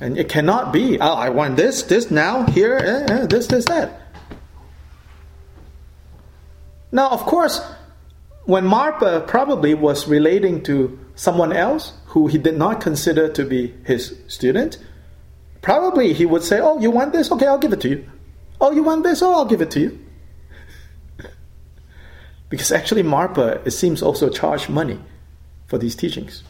[0.00, 3.64] And it cannot be, oh, I want this, this now, here, eh, eh, this, this,
[3.66, 4.00] that.
[6.90, 7.60] Now, of course,
[8.48, 13.74] when Marpa probably was relating to someone else who he did not consider to be
[13.84, 14.78] his student,
[15.62, 17.30] Probably he would say, Oh, you want this?
[17.30, 18.10] Okay, I'll give it to you.
[18.60, 19.22] Oh, you want this?
[19.22, 19.98] Oh, I'll give it to you.
[22.48, 24.98] because actually, Marpa, it seems, also charged money
[25.66, 26.42] for these teachings.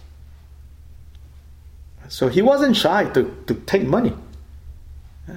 [2.09, 4.15] So he wasn't shy to, to take money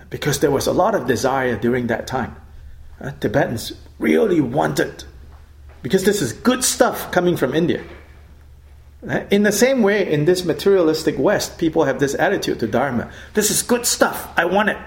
[0.09, 2.35] because there was a lot of desire during that time.
[2.99, 5.03] Uh, Tibetans really wanted,
[5.81, 7.83] because this is good stuff coming from India.
[9.07, 13.11] Uh, in the same way, in this materialistic West, people have this attitude to Dharma.
[13.33, 14.31] This is good stuff.
[14.37, 14.77] I want it.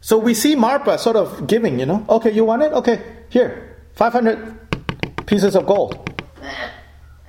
[0.00, 2.72] So we see Marpa sort of giving, you know, okay, you want it?
[2.72, 6.10] Okay, here, 500 pieces of gold.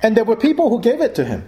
[0.04, 1.48] And there were people who gave it to him.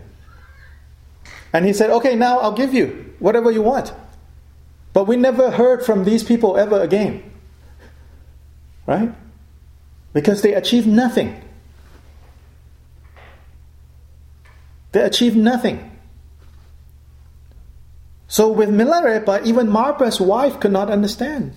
[1.51, 3.91] And he said, okay, now I'll give you whatever you want.
[4.93, 7.29] But we never heard from these people ever again.
[8.85, 9.11] Right?
[10.13, 11.41] Because they achieve nothing.
[14.91, 15.91] They achieve nothing.
[18.27, 21.53] So with Milarepa, even Marpa's wife could not understand.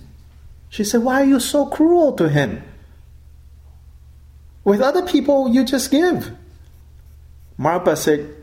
[0.69, 2.63] She said, Why are you so cruel to him?
[4.63, 6.31] With other people, you just give.
[7.59, 8.35] Marpa said,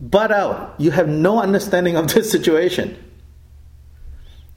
[0.00, 0.54] Butt out.
[0.54, 2.96] Uh, you have no understanding of this situation.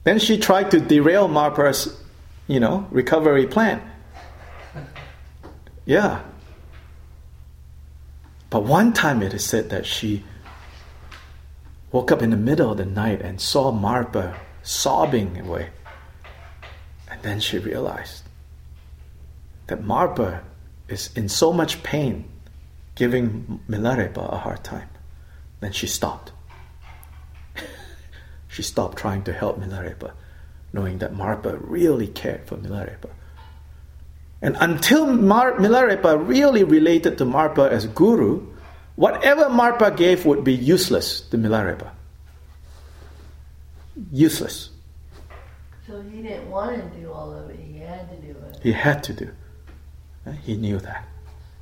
[0.04, 2.00] Then she tried to derail Marpa's,
[2.46, 3.80] you know, recovery plan.
[5.88, 6.20] Yeah.
[8.50, 10.22] But one time it is said that she
[11.90, 15.70] woke up in the middle of the night and saw Marpa sobbing away.
[17.10, 18.24] And then she realized
[19.68, 20.42] that Marpa
[20.88, 22.28] is in so much pain,
[22.94, 24.90] giving Milarepa a hard time.
[25.60, 26.32] Then she stopped.
[28.48, 30.12] she stopped trying to help Milarepa,
[30.70, 33.08] knowing that Marpa really cared for Milarepa.
[34.40, 38.46] And until Mar- Milarepa really related to Marpa as guru,
[38.96, 41.90] whatever Marpa gave would be useless to Milarepa.
[44.12, 44.70] Useless.
[45.86, 47.58] So he didn't want to do all of it.
[47.58, 49.30] He had to do it He had to do.
[50.26, 51.04] Uh, He knew that.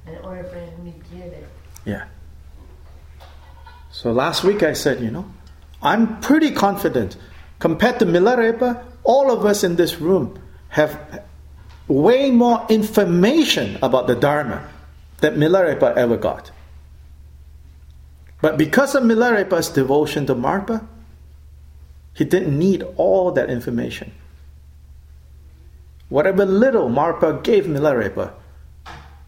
[0.07, 1.49] in order for him to get it.
[1.85, 2.05] Yeah.
[3.91, 5.25] So last week I said, you know,
[5.83, 7.17] I'm pretty confident
[7.59, 11.23] compared to Milarepa, all of us in this room have
[11.89, 14.69] way more information about the Dharma
[15.21, 16.51] that Milarepa ever got.
[18.41, 20.87] But because of Milarepa's devotion to Marpa,
[22.15, 24.13] he didn't need all that information.
[26.09, 28.33] Whatever little Marpa gave Milarepa,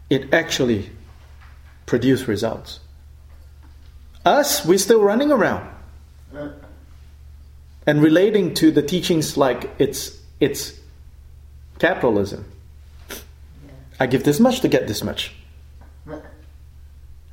[0.09, 0.89] it actually
[1.85, 2.79] produced results.
[4.25, 5.67] Us, we're still running around
[7.85, 10.78] and relating to the teachings like it's it's
[11.79, 12.45] capitalism.
[13.99, 15.33] I give this much to get this much.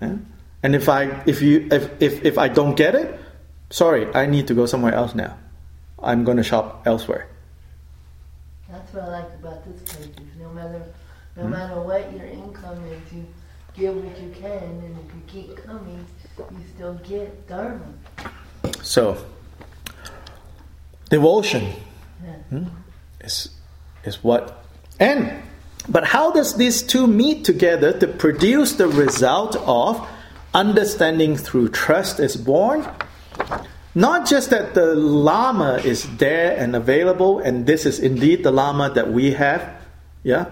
[0.00, 0.16] Yeah?
[0.62, 3.18] And if I if you if, if if I don't get it,
[3.70, 5.36] sorry, I need to go somewhere else now.
[6.02, 7.28] I'm going to shop elsewhere.
[8.70, 10.08] That's what I like about this place.
[10.40, 10.82] No matter
[11.36, 11.50] no Hmm?
[11.50, 13.26] matter what your income is, you
[13.74, 16.04] give what you can, and if you keep coming,
[16.38, 17.86] you still get dharma.
[18.82, 19.16] So,
[21.10, 21.72] devotion
[22.24, 22.60] Yeah.
[23.20, 23.50] is
[24.06, 24.64] is what?
[24.98, 25.42] And
[25.88, 30.06] but how does these two meet together to produce the result of
[30.52, 32.86] understanding through trust is born?
[33.94, 38.90] Not just that the lama is there and available and this is indeed the lama
[38.90, 39.82] that we have
[40.22, 40.46] yeah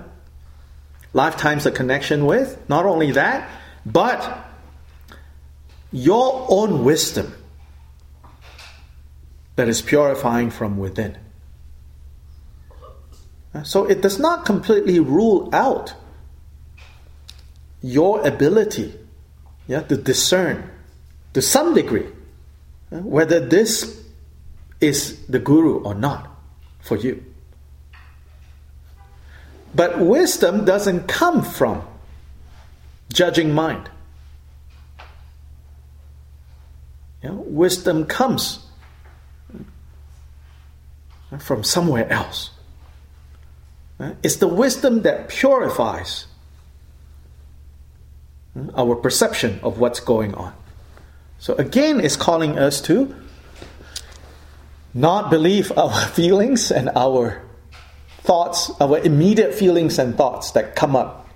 [1.12, 2.59] lifetimes of connection with.
[2.68, 3.50] Not only that
[3.84, 4.46] but
[5.92, 7.34] your own wisdom
[9.57, 11.16] that is purifying from within
[13.62, 15.94] so it does not completely rule out
[17.82, 18.94] your ability
[19.66, 20.70] yeah, to discern
[21.32, 22.07] to some degree
[22.90, 24.02] whether this
[24.80, 26.30] is the guru or not
[26.80, 27.24] for you.
[29.74, 31.82] But wisdom doesn't come from
[33.12, 33.90] judging mind.
[37.22, 38.66] Yeah, wisdom comes
[41.38, 42.50] from somewhere else.
[44.22, 46.26] It's the wisdom that purifies
[48.76, 50.55] our perception of what's going on.
[51.38, 53.14] So again, it's calling us to
[54.92, 57.42] not believe our feelings and our
[58.22, 61.28] thoughts, our immediate feelings and thoughts that come up,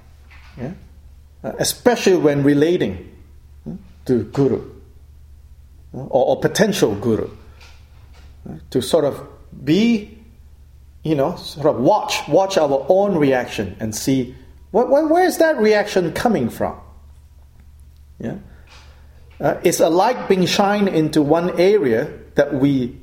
[0.56, 0.72] yeah?
[1.44, 3.14] Uh, especially when relating
[4.06, 4.68] to guru
[5.92, 7.30] or, or potential guru,
[8.70, 9.28] to sort of
[9.64, 10.17] be
[11.02, 14.34] you know, sort of watch, watch our own reaction and see
[14.70, 16.78] where is that reaction coming from?
[18.18, 18.36] Yeah,
[19.40, 22.98] uh, it's a light being shined into one area that we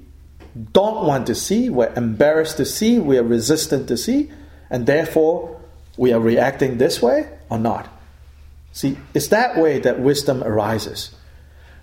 [0.74, 4.32] don't want to see, we're embarrassed to see, we are resistant to see,
[4.70, 5.60] and therefore
[5.98, 7.90] we are reacting this way or not.
[8.72, 11.16] See, it's that way that wisdom arises.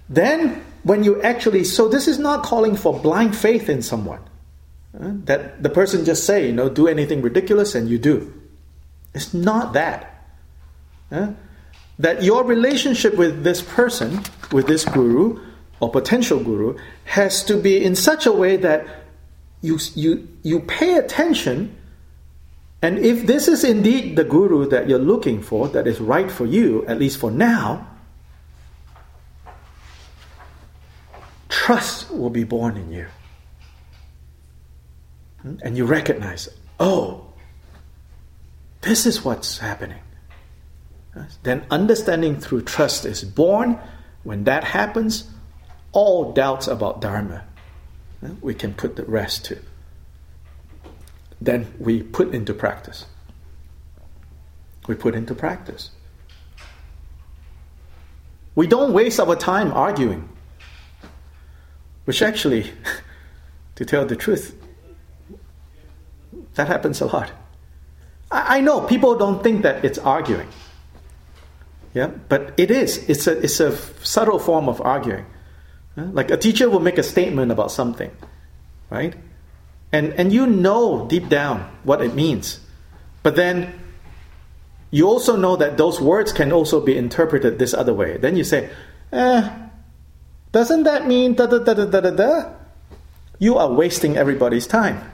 [0.09, 4.21] Then, when you actually, so this is not calling for blind faith in someone.
[4.95, 8.33] That the person just say, you know, do anything ridiculous and you do.
[9.15, 10.27] It's not that.
[11.11, 11.33] Uh,
[11.99, 14.21] that your relationship with this person,
[14.51, 15.41] with this guru
[15.81, 18.87] or potential guru, has to be in such a way that
[19.63, 21.75] you, you, you pay attention.
[22.83, 26.45] And if this is indeed the guru that you're looking for, that is right for
[26.45, 27.87] you, at least for now,
[31.49, 33.07] trust will be born in you
[35.43, 35.57] Hmm?
[35.63, 37.27] and you recognize, oh,
[38.81, 40.01] this is what's happening.
[41.43, 43.79] Then understanding through trust is born.
[44.23, 45.29] When that happens,
[45.93, 47.45] all doubts about Dharma
[48.41, 49.59] we can put the rest to.
[51.41, 53.07] Then we put into practice.
[54.87, 55.91] We put into practice.
[58.55, 60.29] We don't waste our time arguing,
[62.05, 62.73] which actually,
[63.77, 64.55] to tell the truth,
[66.55, 67.33] that happens a lot.
[68.31, 70.49] I, I know people don't think that it's arguing.
[71.95, 73.09] Yeah, but it is.
[73.09, 75.27] It's a, it's a subtle form of arguing.
[75.95, 78.11] Like a teacher will make a statement about something,
[78.89, 79.15] right?
[79.93, 82.61] And, and you know deep down what it means.
[83.23, 83.79] But then
[84.91, 88.17] you also know that those words can also be interpreted this other way.
[88.17, 88.71] Then you say,
[89.13, 89.51] eh,
[90.51, 92.53] doesn't that mean da da da da da da
[93.39, 95.12] you are wasting everybody's time.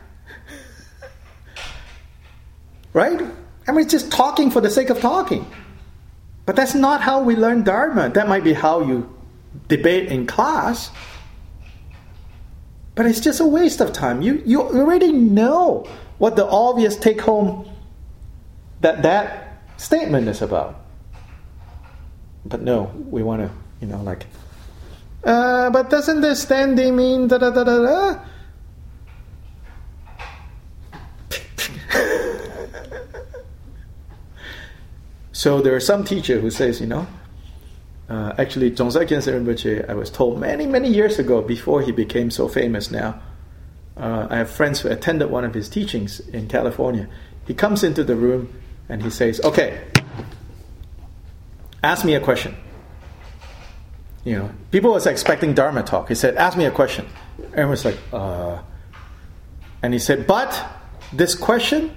[2.98, 3.20] Right?
[3.68, 5.46] I mean, it's just talking for the sake of talking.
[6.46, 8.08] But that's not how we learn Dharma.
[8.08, 9.06] That might be how you
[9.68, 10.90] debate in class.
[12.96, 14.20] But it's just a waste of time.
[14.22, 15.86] You, you already know
[16.18, 17.70] what the obvious take home
[18.80, 20.80] that that statement is about.
[22.44, 24.26] But no, we want to, you know, like,
[25.22, 28.20] uh, but doesn't this standing mean da da da da da?
[35.38, 37.06] So there are some teacher who says, you know,
[38.08, 42.32] uh, actually, Dzongsar Khyentse Rinpoche, I was told many, many years ago, before he became
[42.32, 43.20] so famous now,
[43.96, 47.08] uh, I have friends who attended one of his teachings in California.
[47.46, 48.52] He comes into the room
[48.88, 49.80] and he says, Okay,
[51.84, 52.56] ask me a question.
[54.24, 56.08] You know, people was expecting Dharma talk.
[56.08, 57.06] He said, Ask me a question.
[57.52, 58.58] Everyone was like, uh.
[59.84, 60.66] And he said, But
[61.12, 61.94] this question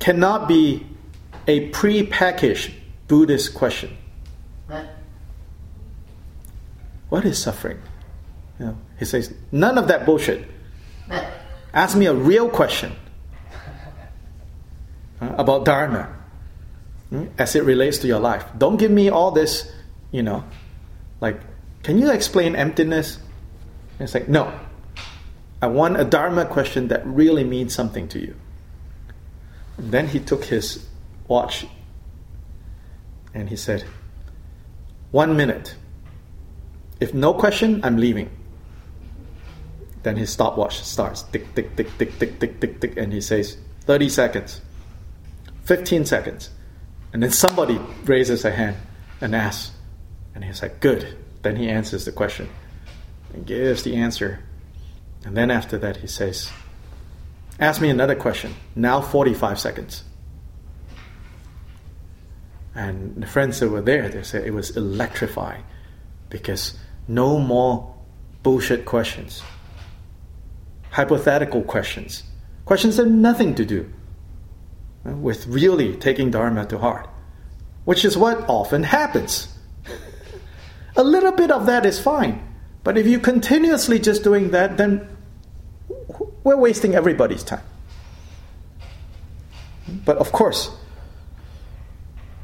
[0.00, 0.84] cannot be
[1.48, 2.74] a pre-packaged
[3.08, 3.96] Buddhist question.
[7.08, 7.80] What is suffering?
[8.60, 10.46] You know, he says, none of that bullshit.
[11.72, 12.94] Ask me a real question
[15.20, 16.14] uh, about Dharma
[17.08, 18.44] hmm, as it relates to your life.
[18.58, 19.72] Don't give me all this,
[20.10, 20.44] you know,
[21.20, 21.40] like,
[21.82, 23.16] can you explain emptiness?
[23.98, 24.52] And it's like, no.
[25.62, 28.34] I want a Dharma question that really means something to you.
[29.76, 30.87] And then he took his
[31.28, 31.66] watch
[33.34, 33.84] and he said,
[35.10, 35.76] One minute.
[37.00, 38.30] If no question, I'm leaving.
[40.02, 43.56] Then his stopwatch starts tick, tick, tick, tick, tick, tick, tick, tick, and he says,
[43.82, 44.60] 30 seconds,
[45.64, 46.50] 15 seconds.
[47.12, 48.76] And then somebody raises a hand
[49.20, 49.72] and asks,
[50.34, 51.16] and he's like, good.
[51.42, 52.48] Then he answers the question
[53.32, 54.40] and gives the answer.
[55.24, 56.50] And then after that, he says,
[57.60, 58.54] ask me another question.
[58.74, 60.04] Now 45 seconds.
[62.78, 65.64] And the friends that were there, they said it was electrifying
[66.30, 67.92] because no more
[68.44, 69.42] bullshit questions,
[70.90, 72.22] hypothetical questions,
[72.66, 73.92] questions that have nothing to do
[75.02, 77.08] with really taking Dharma to heart,
[77.84, 79.48] which is what often happens.
[80.94, 82.40] A little bit of that is fine,
[82.84, 85.08] but if you continuously just doing that, then
[86.44, 87.64] we're wasting everybody's time.
[90.04, 90.70] But of course,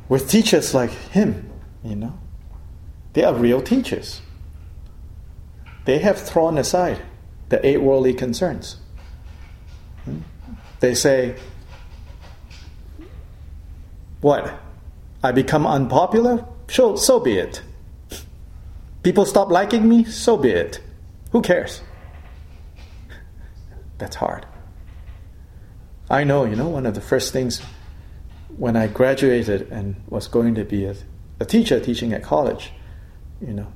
[0.08, 1.50] with teachers like him,
[1.82, 2.18] you know,
[3.12, 4.20] they are real teachers.
[5.84, 7.02] They have thrown aside
[7.48, 8.78] the eight worldly concerns.
[10.04, 10.20] Hmm?
[10.80, 11.36] They say,
[14.20, 14.58] What?
[15.22, 16.46] I become unpopular?
[16.68, 17.62] So, so be it.
[19.02, 20.04] People stop liking me?
[20.04, 20.80] So be it.
[21.32, 21.82] Who cares?
[23.98, 24.46] That's hard.
[26.08, 27.60] I know, you know, one of the first things
[28.56, 30.94] when I graduated and was going to be a,
[31.40, 32.72] a teacher teaching at college,
[33.40, 33.66] you know,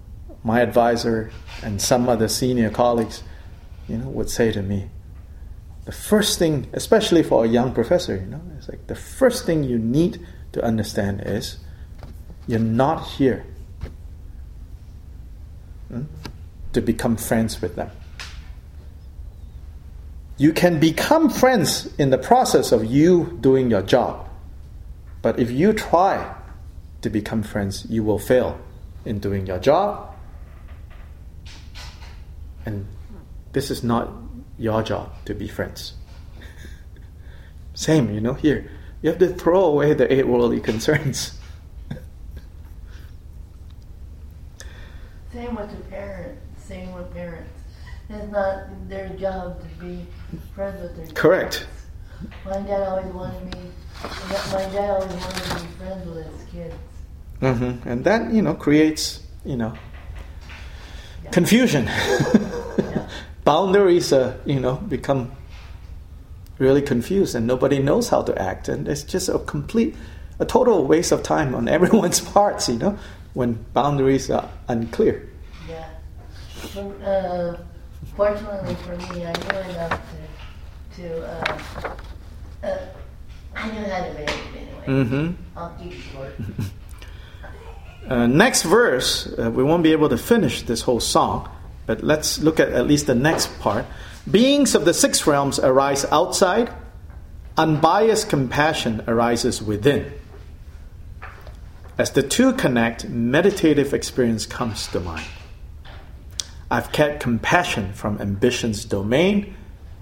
[0.45, 1.31] my advisor
[1.63, 3.23] and some other senior colleagues,
[3.89, 4.89] you know, would say to me,
[5.85, 9.65] the first thing, especially for a young professor, you know, it's like the first thing
[9.65, 11.59] you need to understand is
[12.47, 13.47] you're not here
[15.89, 16.03] hmm,
[16.73, 17.91] to become friends with them.
[20.37, 24.28] You can become friends in the process of you doing your job.
[25.29, 26.35] But if you try
[27.03, 28.59] to become friends, you will fail
[29.05, 30.17] in doing your job
[32.65, 32.87] and
[33.53, 34.09] this is not
[34.57, 35.93] your job to be friends.
[37.75, 38.71] Same, you know, here.
[39.03, 41.39] You have to throw away the eight worldly concerns.
[45.31, 46.41] Same with the parents.
[46.57, 47.61] Same with parents.
[48.09, 50.07] It's not their job to be
[50.55, 51.67] friends with their Correct.
[52.21, 52.31] Kids.
[52.47, 53.68] My dad always wanted me.
[54.03, 56.75] My dad always wanted to be friends with his kids.
[57.41, 57.89] Mm-hmm.
[57.89, 59.75] And that you know creates you know
[61.33, 61.89] confusion.
[63.45, 65.33] Boundaries, uh, you know, become
[66.59, 69.97] really confused, and nobody knows how to act, and it's just a complete,
[70.39, 72.99] a total waste of time on everyone's parts, you know,
[73.35, 75.29] when boundaries are unclear.
[75.69, 75.89] Yeah.
[76.77, 77.57] uh,
[78.17, 80.03] fortunately for me, I knew enough
[80.97, 81.95] to, to uh,
[82.65, 82.79] uh,
[83.59, 85.05] I knew how to behave anyway.
[85.05, 85.59] Mm-hmm.
[85.59, 86.35] I'll keep short.
[88.09, 91.47] Uh, next verse, uh, we won't be able to finish this whole song,
[91.85, 93.85] but let's look at at least the next part.
[94.31, 96.73] Beings of the six realms arise outside,
[97.59, 100.11] unbiased compassion arises within.
[101.99, 105.27] As the two connect, meditative experience comes to mind.
[106.71, 109.55] I've kept compassion from ambition's domain.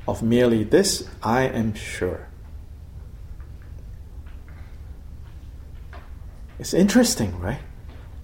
[0.06, 2.28] Of merely this, I am sure.
[6.58, 7.60] It's interesting, right?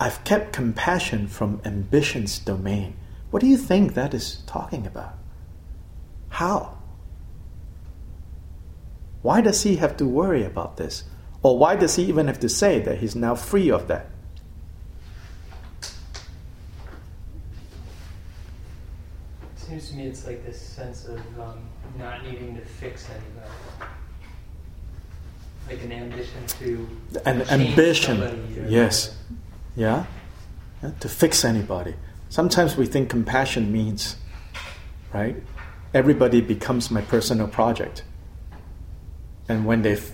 [0.01, 2.97] I've kept compassion from ambition's domain.
[3.31, 5.15] What do you think that is talking about?
[6.29, 6.79] How?
[9.21, 11.05] Why does he have to worry about this?
[11.43, 14.07] Or why does he even have to say that he's now free of that?
[15.83, 15.89] It
[19.57, 21.61] seems to me it's like this sense of um,
[21.99, 23.92] not needing to fix anybody.
[25.69, 26.89] Like an ambition to.
[27.25, 29.17] An ambition, yes.
[29.77, 30.07] Yeah?
[30.83, 30.91] yeah?
[31.01, 31.95] To fix anybody.
[32.29, 34.17] Sometimes we think compassion means,
[35.13, 35.37] right?
[35.95, 38.05] Everybody becomes my personal project.
[39.49, 40.13] And when they f-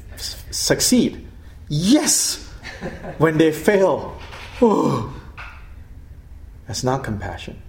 [0.51, 1.27] succeed,
[1.69, 2.45] yes!
[3.19, 4.19] when they fail,
[4.61, 5.15] oh,
[6.67, 7.63] that's not compassion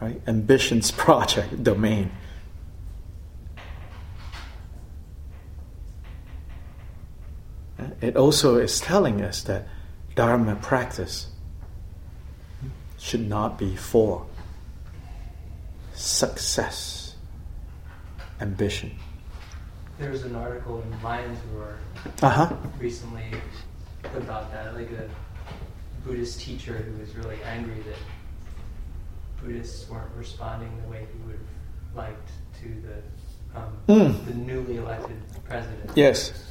[0.00, 0.20] right?
[0.26, 2.10] Ambitions project domain.
[8.00, 9.68] It also is telling us that
[10.14, 11.28] Dharma practice
[12.98, 14.26] should not be for
[15.94, 17.14] success,
[18.40, 18.96] ambition.
[19.98, 21.76] There was an article in Lion's Roar
[22.22, 22.54] uh-huh.
[22.78, 23.24] recently
[24.16, 25.08] about that, like a
[26.06, 27.98] Buddhist teacher who was really angry that
[29.42, 32.30] Buddhists weren't responding the way he would have liked
[32.62, 34.26] to the um, mm.
[34.26, 35.90] the newly elected president.
[35.96, 36.49] Yes.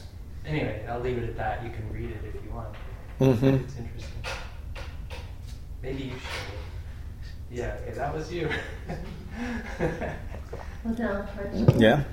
[0.50, 1.64] Anyway, I'll leave it at that.
[1.64, 2.74] You can read it if you want.
[3.20, 3.46] Mm-hmm.
[3.46, 4.22] It's interesting.
[5.84, 6.20] Maybe you should.
[7.52, 7.78] Yeah.
[7.84, 8.50] Okay, that was you.
[11.78, 12.04] yeah.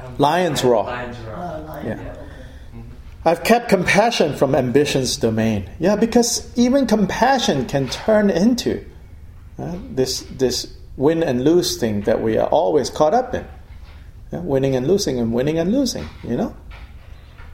[0.00, 0.84] Um, Lion's Roar.
[0.84, 1.34] Lion's Roar.
[1.36, 1.86] Oh, lion.
[1.86, 2.00] yeah.
[2.00, 2.14] yeah.
[2.14, 2.80] Mm-hmm.
[3.24, 5.68] I've kept compassion from ambition's domain.
[5.80, 8.84] Yeah, because even compassion can turn into
[9.58, 13.44] uh, this this win and lose thing that we are always caught up in.
[14.32, 16.54] Yeah, winning and losing and winning and losing, you know?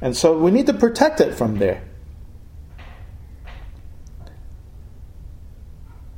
[0.01, 1.83] And so we need to protect it from there.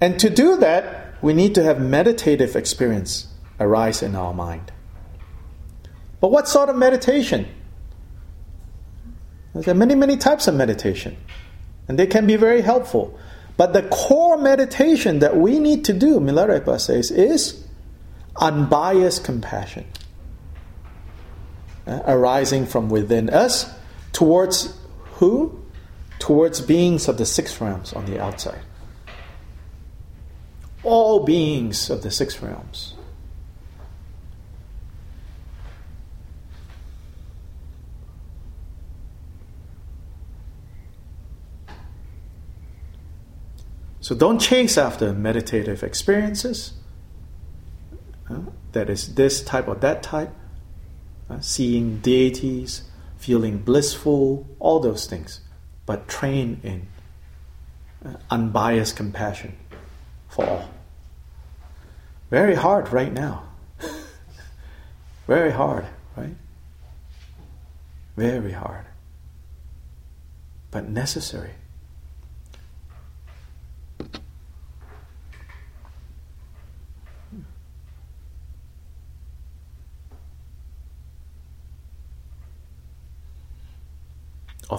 [0.01, 4.73] And to do that, we need to have meditative experience arise in our mind.
[6.21, 7.49] But what sort of meditation?
[9.55, 11.17] There are many, many types of meditation,
[11.89, 13.19] and they can be very helpful.
[13.57, 17.65] But the core meditation that we need to do, Milarepa says, is
[18.37, 19.85] unbiased compassion
[21.89, 23.73] uh, arising from within us
[24.13, 24.79] towards
[25.15, 25.65] who?
[26.19, 28.61] Towards beings of the six realms on the outside.
[30.83, 32.95] All beings of the six realms.
[44.01, 46.73] So don't chase after meditative experiences.
[48.31, 48.41] Uh,
[48.73, 50.35] that is this type or that type.
[51.31, 52.83] Uh, seeing deities,
[53.19, 55.41] feeling blissful, all those things.
[55.85, 56.89] But train in
[58.05, 59.57] uh, unbiased compassion
[60.29, 60.71] for all.
[62.31, 63.45] Very hard right now.
[65.27, 66.35] Very hard, right?
[68.17, 68.87] Very hard.
[70.71, 71.53] But necessary.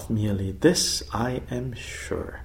[0.00, 2.40] Of merely this I am sure.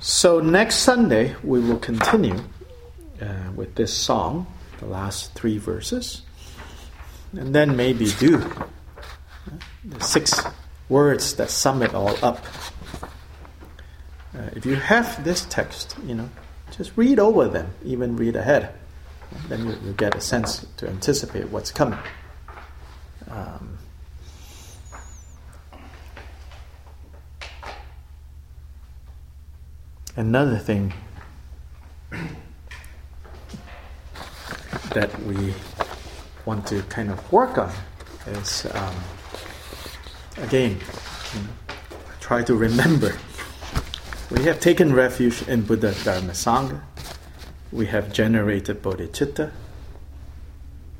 [0.00, 2.38] So, next Sunday we will continue
[3.20, 4.46] uh, with this song,
[4.78, 6.22] the last three verses,
[7.32, 8.68] and then maybe do uh,
[9.84, 10.42] the six
[10.88, 12.42] words that sum it all up.
[14.36, 16.28] Uh, if you have this text, you know,
[16.76, 18.74] just read over them, even read ahead.
[19.48, 21.98] Then you, you get a sense to anticipate what's coming.
[23.30, 23.78] Um,
[30.16, 30.92] another thing
[34.94, 35.54] that we
[36.44, 37.72] want to kind of work on
[38.26, 38.94] is um,
[40.38, 40.78] again,
[41.34, 41.48] you know,
[42.20, 43.16] try to remember
[44.34, 46.80] we have taken refuge in Buddha Dharma Sangha.
[47.70, 49.52] We have generated bodhicitta.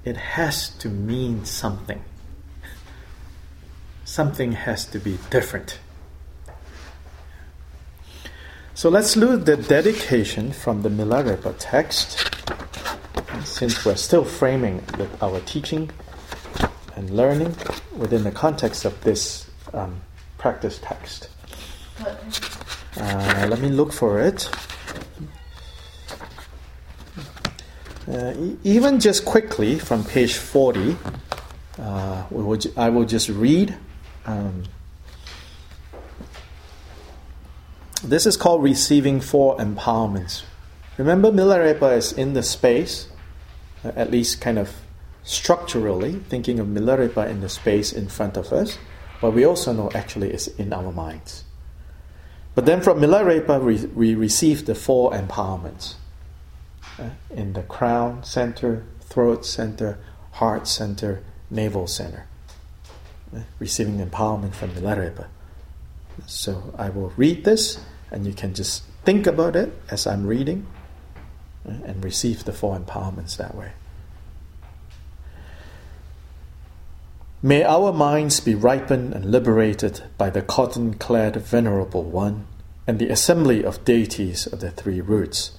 [0.05, 2.05] It has to mean something.
[4.05, 5.79] Something has to be different.
[8.75, 12.31] So let's look at the dedication from the Milarepa text.
[13.45, 15.91] since we're still framing the, our teaching
[16.97, 17.55] and learning
[17.97, 20.01] within the context of this um,
[20.39, 21.29] practice text.
[22.97, 24.49] Uh, let me look for it.
[28.07, 30.97] Uh, even just quickly from page 40,
[31.79, 33.77] uh, will I will just read.
[34.27, 34.65] Um,
[38.05, 40.43] this is called receiving four empowerments.
[40.99, 43.09] Remember, Milarepa is in the space,
[43.85, 44.71] uh, at least kind of
[45.25, 48.79] structurally, thinking of Milarepa in the space in front of us,
[49.21, 51.45] but we also know actually it's in our minds.
[52.55, 55.95] But then from Milarepa, we, we receive the four empowerments
[56.99, 59.99] uh, in the crown center, throat center,
[60.33, 62.27] heart center, navel center.
[63.35, 65.27] Uh, receiving empowerment from Milarepa.
[66.27, 67.81] So I will read this,
[68.11, 70.67] and you can just think about it as I'm reading
[71.67, 73.73] uh, and receive the four empowerments that way.
[77.45, 82.47] May our minds be ripened and liberated by the cotton clad Venerable One
[82.87, 85.51] and the assembly of deities of the three roots.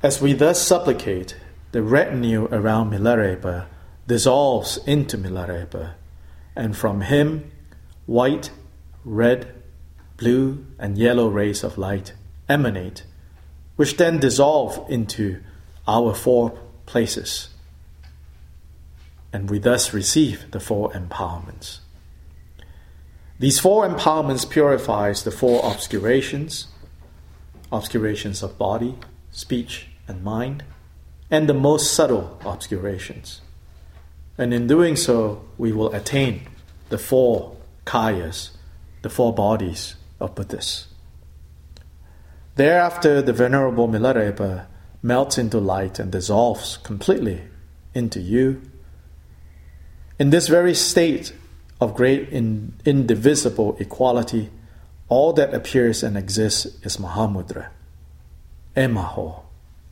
[0.00, 1.34] As we thus supplicate,
[1.72, 3.66] the retinue around Milarepa
[4.06, 5.94] dissolves into Milarepa,
[6.54, 7.50] and from him,
[8.06, 8.52] white,
[9.04, 9.52] red,
[10.16, 12.12] blue, and yellow rays of light
[12.48, 13.02] emanate,
[13.74, 15.42] which then dissolve into
[15.88, 17.48] our four places
[19.32, 21.78] and we thus receive the four empowerments.
[23.38, 26.68] These four empowerments purifies the four obscurations,
[27.72, 28.96] obscurations of body,
[29.30, 30.62] speech, and mind,
[31.30, 33.40] and the most subtle obscurations.
[34.36, 36.48] And in doing so, we will attain
[36.90, 37.56] the four
[37.86, 38.50] kayas,
[39.02, 40.88] the four bodies of Buddhists.
[42.56, 44.66] Thereafter, the Venerable Milarepa
[45.02, 47.42] melts into light and dissolves completely
[47.94, 48.62] into you
[50.18, 51.32] in this very state
[51.80, 54.50] of great in, indivisible equality,
[55.08, 57.68] all that appears and exists is Mahamudra.
[58.76, 59.42] Emaho,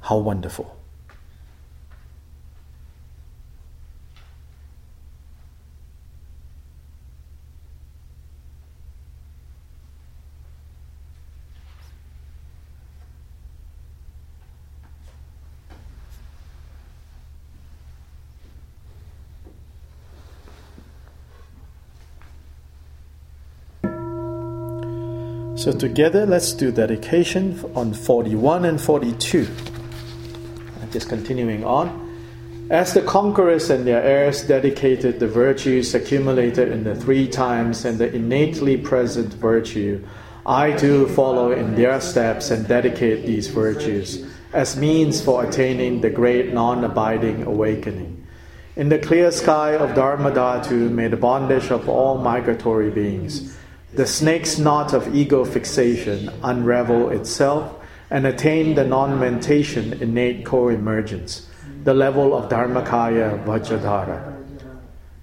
[0.00, 0.79] how wonderful.
[25.60, 29.46] So, together, let's do dedication on 41 and 42.
[30.90, 32.16] Just continuing on.
[32.70, 37.98] As the conquerors and their heirs dedicated the virtues accumulated in the three times and
[37.98, 40.02] the innately present virtue,
[40.46, 46.08] I too follow in their steps and dedicate these virtues as means for attaining the
[46.08, 48.26] great non abiding awakening.
[48.76, 53.58] In the clear sky of Dharmadhatu, may the bondage of all migratory beings
[53.92, 57.74] the snake's knot of ego fixation unravel itself
[58.08, 61.48] and attain the non mentation innate co emergence,
[61.82, 64.36] the level of Dharmakaya Vajradhara.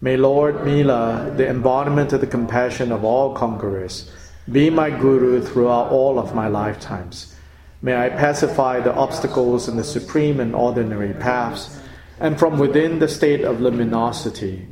[0.02, 4.12] May Lord Mila, the embodiment of the compassion of all conquerors,
[4.52, 7.36] be my guru throughout all of my lifetimes.
[7.82, 11.80] May I pacify the obstacles in the supreme and ordinary paths,
[12.20, 14.68] and from within the state of luminosity,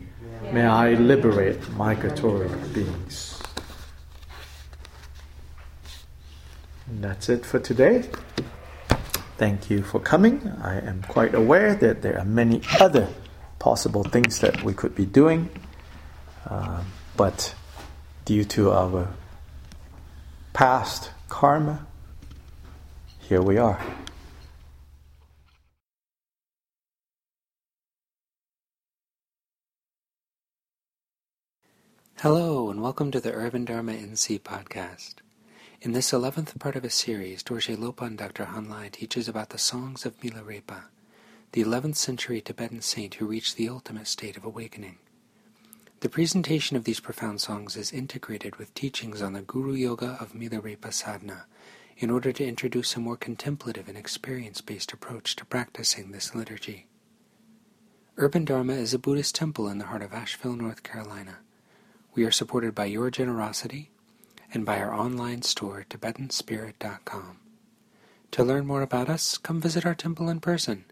[0.51, 3.34] may I liberate migratory beings.
[6.95, 8.05] And that's it for today.
[9.37, 10.49] Thank you for coming.
[10.63, 13.09] I am quite aware that there are many other
[13.59, 15.49] possible things that we could be doing,
[16.49, 16.85] uh,
[17.17, 17.53] but
[18.23, 19.09] due to our
[20.53, 21.85] past karma,
[23.19, 23.83] here we are.
[32.19, 35.24] Hello, and welcome to the Urban Dharma NC podcast.
[35.85, 38.45] In this 11th part of a series, Dorje Lopan Dr.
[38.45, 40.85] Hanlai teaches about the songs of Milarepa,
[41.51, 44.97] the 11th century Tibetan saint who reached the ultimate state of awakening.
[45.99, 50.33] The presentation of these profound songs is integrated with teachings on the Guru Yoga of
[50.33, 51.45] Milarepa Sadhana
[51.97, 56.87] in order to introduce a more contemplative and experience-based approach to practicing this liturgy.
[58.17, 61.41] Urban Dharma is a Buddhist temple in the heart of Asheville, North Carolina.
[62.15, 63.91] We are supported by your generosity
[64.55, 67.39] and by our online store, TibetanSpirit.com.
[68.31, 70.85] To learn more about us, come visit our temple in person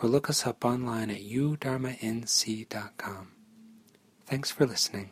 [0.00, 3.32] or look us up online at udharmanc.com.
[4.26, 5.10] Thanks for listening.